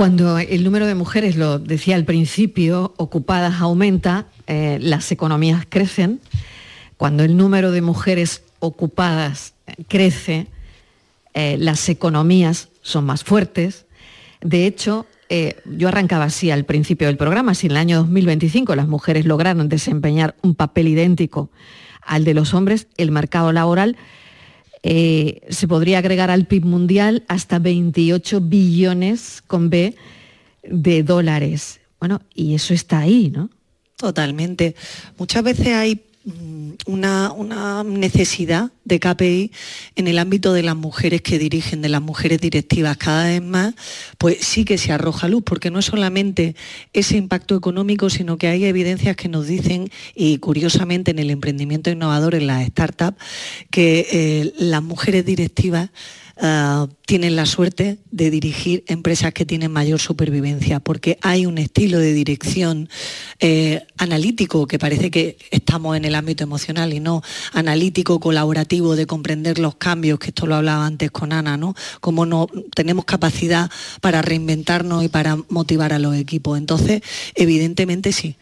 [0.00, 6.20] Cuando el número de mujeres, lo decía al principio, ocupadas aumenta, eh, las economías crecen.
[6.96, 9.52] Cuando el número de mujeres ocupadas
[9.88, 10.46] crece,
[11.34, 13.84] eh, las economías son más fuertes.
[14.40, 18.74] De hecho, eh, yo arrancaba así al principio del programa, si en el año 2025
[18.76, 21.50] las mujeres lograron desempeñar un papel idéntico
[22.00, 23.98] al de los hombres, el mercado laboral
[24.82, 29.94] eh, se podría agregar al PIB mundial hasta 28 billones con B
[30.62, 31.80] de dólares.
[31.98, 33.50] Bueno, y eso está ahí, ¿no?
[33.96, 34.74] Totalmente.
[35.18, 36.00] Muchas veces hay
[36.86, 39.52] una, una, necesidad de KPI
[39.96, 42.98] en el ámbito de las mujeres que dirigen, de las mujeres directivas.
[42.98, 43.74] Cada vez más,
[44.18, 46.56] pues sí que se arroja luz, porque no es solamente
[46.92, 51.90] ese impacto económico, sino que hay evidencias que nos dicen, y curiosamente en el emprendimiento
[51.90, 53.16] innovador, en las startups,
[53.70, 55.90] que eh, las mujeres directivas
[56.36, 61.98] uh, tienen la suerte de dirigir empresas que tienen mayor supervivencia, porque hay un estilo
[61.98, 62.88] de dirección
[63.40, 67.20] eh, analítico, que parece que estamos en el ámbito emocional y no
[67.52, 71.74] analítico, colaborativo, de comprender los cambios, que esto lo hablaba antes con Ana, ¿no?
[72.00, 72.46] Cómo no
[72.76, 73.68] tenemos capacidad
[74.00, 76.58] para reinventarnos y para motivar a los equipos.
[76.58, 77.02] Entonces,
[77.34, 78.36] evidentemente sí.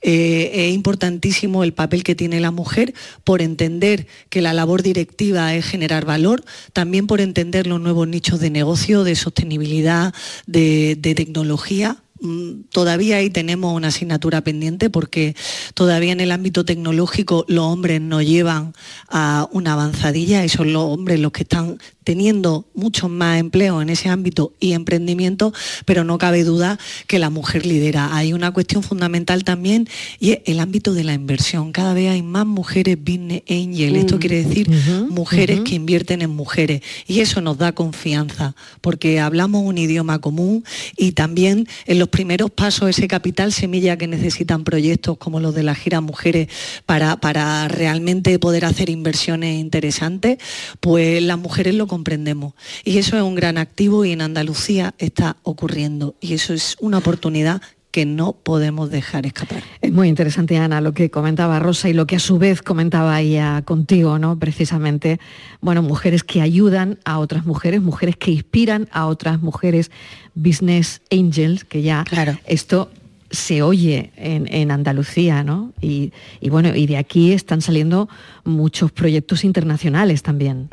[0.00, 5.54] Eh, es importantísimo el papel que tiene la mujer por entender que la labor directiva
[5.54, 10.14] es generar valor, también por entender los nuevos de negocio, de sostenibilidad,
[10.46, 11.96] de, de tecnología.
[12.20, 15.34] Mm, todavía ahí tenemos una asignatura pendiente porque
[15.74, 18.72] todavía en el ámbito tecnológico los hombres nos llevan
[19.08, 20.44] a una avanzadilla.
[20.44, 24.72] Y son los hombres los que están teniendo muchos más empleos en ese ámbito y
[24.72, 25.52] emprendimiento,
[25.84, 28.14] pero no cabe duda que la mujer lidera.
[28.14, 29.88] Hay una cuestión fundamental también
[30.20, 31.72] y es el ámbito de la inversión.
[31.72, 33.96] Cada vez hay más mujeres business angel.
[33.96, 34.18] Esto mm.
[34.20, 34.70] quiere decir
[35.08, 40.64] mujeres que invierten en mujeres y eso nos da confianza porque hablamos un idioma común
[40.96, 45.62] y también en los primeros pasos, ese capital semilla que necesitan proyectos como los de
[45.62, 46.48] la gira Mujeres
[46.86, 50.38] para, para realmente poder hacer inversiones interesantes,
[50.80, 52.54] pues las mujeres lo comprendemos.
[52.84, 56.16] Y eso es un gran activo y en Andalucía está ocurriendo.
[56.20, 59.62] Y eso es una oportunidad que no podemos dejar escapar.
[59.80, 63.20] Es muy interesante, Ana, lo que comentaba Rosa y lo que a su vez comentaba
[63.20, 64.36] ella contigo, ¿no?
[64.36, 65.20] Precisamente,
[65.60, 69.92] bueno, mujeres que ayudan a otras mujeres, mujeres que inspiran a otras mujeres,
[70.34, 72.36] business angels, que ya claro.
[72.46, 72.90] esto
[73.34, 75.72] se oye en, Andalucía, ¿no?
[75.80, 76.12] Y,
[76.48, 78.08] bueno, y de aquí están saliendo
[78.44, 80.68] muchos proyectos internacionales también.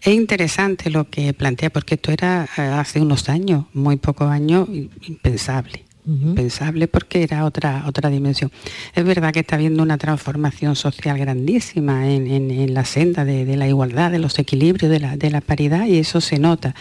[0.00, 4.68] Es interesante lo que plantea, porque esto era eh, hace unos años, muy pocos años,
[5.02, 5.84] impensable.
[6.06, 8.50] impensable porque era otra, otra dimensión.
[8.94, 13.66] Es verdad que está habiendo una transformación social grandísima en, la senda de, de, la
[13.68, 16.74] igualdad, de los equilibrios, de la, de la paridad, y eso se nota.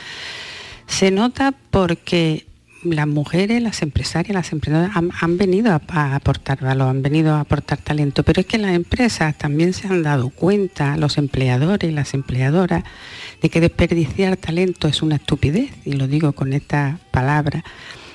[0.87, 2.45] Se nota porque
[2.85, 7.79] las mujeres, las empresarias, las emprendedoras han, venido a, aportar valor, han venido a aportar
[7.79, 12.13] talento, pero es que las empresas también se han dado cuenta, los empleadores y las
[12.13, 12.83] empleadoras,
[13.41, 17.63] de que desperdiciar talento es una estupidez, y lo digo con esta palabra,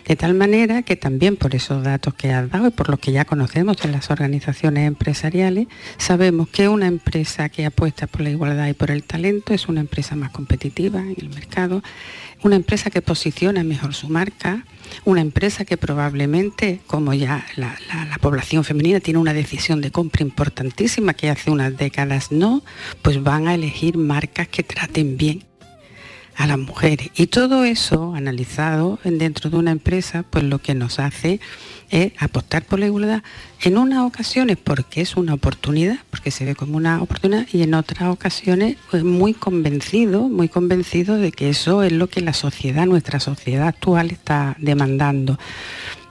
[0.08, 3.12] de tal manera que también por esos datos que has dado y por los que
[3.12, 8.68] ya conocemos en las organizaciones empresariales, sabemos que una empresa que apuesta por la igualdad
[8.68, 11.82] y por el talento es una empresa más competitiva en el mercado,
[12.42, 14.64] una empresa que posiciona mejor su marca,
[15.04, 17.76] una empresa que probablemente, como ya la,
[18.20, 22.62] población femenina tiene una decisión de compra importantísima que hace unas décadas no,
[23.02, 25.47] pues van a elegir marcas que traten bien
[26.38, 27.10] a las mujeres.
[27.16, 31.40] Y todo eso analizado dentro de una empresa, pues lo que nos hace
[31.90, 33.22] es apostar por la igualdad
[33.62, 37.74] en unas ocasiones porque es una oportunidad, porque se ve como una oportunidad, y en
[37.74, 42.86] otras ocasiones pues muy convencido, muy convencido de que eso es lo que la sociedad,
[42.86, 45.38] nuestra sociedad actual está demandando.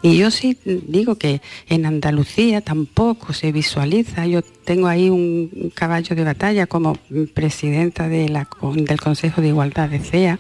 [0.02, 6.16] Y yo sí digo que en Andalucía tampoco se visualiza, yo tengo ahí un caballo
[6.16, 6.98] de batalla como
[7.34, 10.39] presidenta de la, del Consejo de Igualdad de CEA,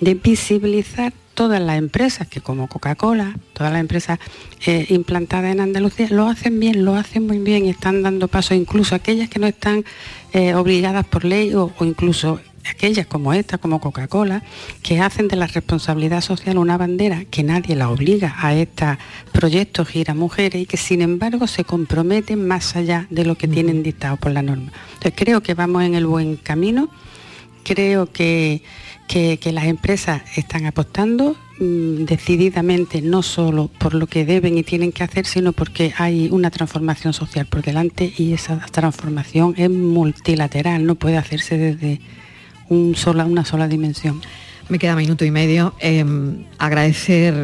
[0.00, 4.18] de visibilizar todas las empresas, que como Coca-Cola, todas las empresas
[4.66, 8.54] eh, implantadas en Andalucía, lo hacen bien, lo hacen muy bien y están dando paso,
[8.54, 9.84] incluso aquellas que no están
[10.32, 14.42] eh, obligadas por ley o, incluso aquellas como esta, como Coca-Cola,
[14.82, 18.98] que hacen de la responsabilidad social una bandera que nadie la obliga a este
[19.32, 23.82] proyecto Gira Mujeres y que sin embargo se comprometen más allá de lo que tienen
[23.82, 24.72] dictado por la norma.
[24.94, 26.88] Entonces creo que vamos en el buen camino,
[27.64, 28.62] creo que
[29.06, 34.92] que, las empresas están apostando mm, decididamente, no solo por lo que deben y tienen
[34.92, 40.84] que hacer, sino porque hay una transformación social por delante y esa transformación es multilateral,
[40.84, 42.00] no puede hacerse desde
[42.68, 44.20] un sola, una sola dimensión.
[44.68, 45.74] Me queda minuto y medio.
[45.78, 47.34] Em, agradecer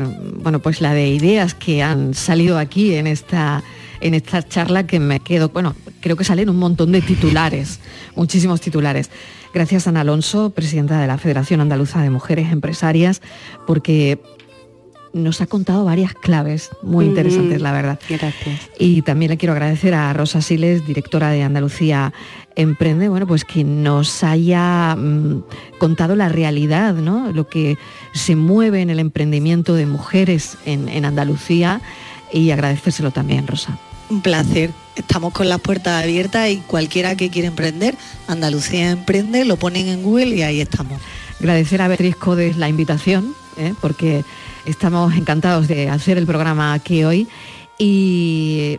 [0.42, 3.62] bueno, pues la de ideas que han salido aquí en esta,
[4.00, 7.80] en esta charla que me quedo, bueno, creo que salen un montón de titulares,
[8.16, 9.10] muchísimos titulares.
[9.52, 13.20] Gracias Ana Alonso, presidenta de la Federación Andaluza de Mujeres Empresarias,
[13.66, 14.20] porque
[15.12, 17.98] nos ha contado varias claves muy interesantes, la verdad.
[18.08, 18.70] Gracias.
[18.78, 22.12] Y también le quiero agradecer a Rosa Siles, directora de Andalucía
[22.56, 25.44] Emprende, bueno, pues que nos haya mm,
[25.78, 27.32] contado la realidad, ¿no?
[27.32, 27.78] Lo que
[28.12, 31.80] se mueve en el emprendimiento de mujeres en, en Andalucía
[32.32, 33.78] y agradecérselo también, Rosa.
[34.10, 34.72] Un placer.
[34.96, 37.96] Estamos con las puertas abiertas y cualquiera que quiera emprender,
[38.26, 41.00] Andalucía Emprende, lo ponen en Google y ahí estamos.
[41.38, 43.72] Agradecer a Beatriz Codes la invitación, ¿eh?
[43.80, 44.24] porque
[44.70, 47.28] estamos encantados de hacer el programa aquí hoy
[47.78, 48.78] y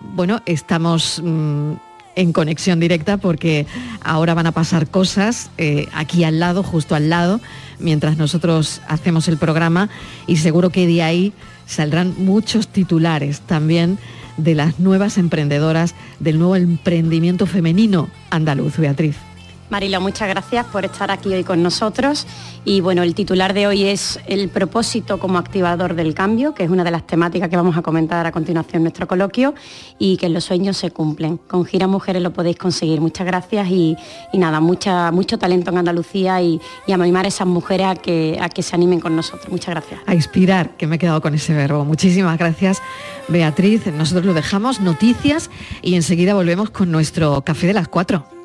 [0.00, 1.72] bueno, estamos mm,
[2.16, 3.66] en conexión directa porque
[4.02, 7.40] ahora van a pasar cosas eh, aquí al lado, justo al lado,
[7.78, 9.88] mientras nosotros hacemos el programa
[10.26, 11.32] y seguro que de ahí
[11.66, 13.98] saldrán muchos titulares también
[14.36, 19.27] de las nuevas emprendedoras, del nuevo emprendimiento femenino andaluz, Beatriz.
[19.70, 22.26] Marilo, muchas gracias por estar aquí hoy con nosotros.
[22.64, 26.70] Y bueno, el titular de hoy es el propósito como activador del cambio, que es
[26.70, 29.54] una de las temáticas que vamos a comentar a continuación en nuestro coloquio,
[29.98, 31.36] y que los sueños se cumplen.
[31.36, 33.00] Con Gira Mujeres lo podéis conseguir.
[33.02, 33.96] Muchas gracias y,
[34.32, 38.48] nada, mucha, mucho talento en Andalucía y, a animar a esas mujeres a que, a
[38.48, 39.50] que se animen con nosotros.
[39.50, 40.00] Muchas gracias.
[40.06, 41.84] A inspirar, que me he quedado con ese verbo.
[41.84, 42.80] Muchísimas gracias,
[43.28, 43.86] Beatriz.
[43.86, 45.50] Nosotros lo dejamos, noticias,
[45.82, 48.37] y enseguida volvemos con nuestro café de las cuatro.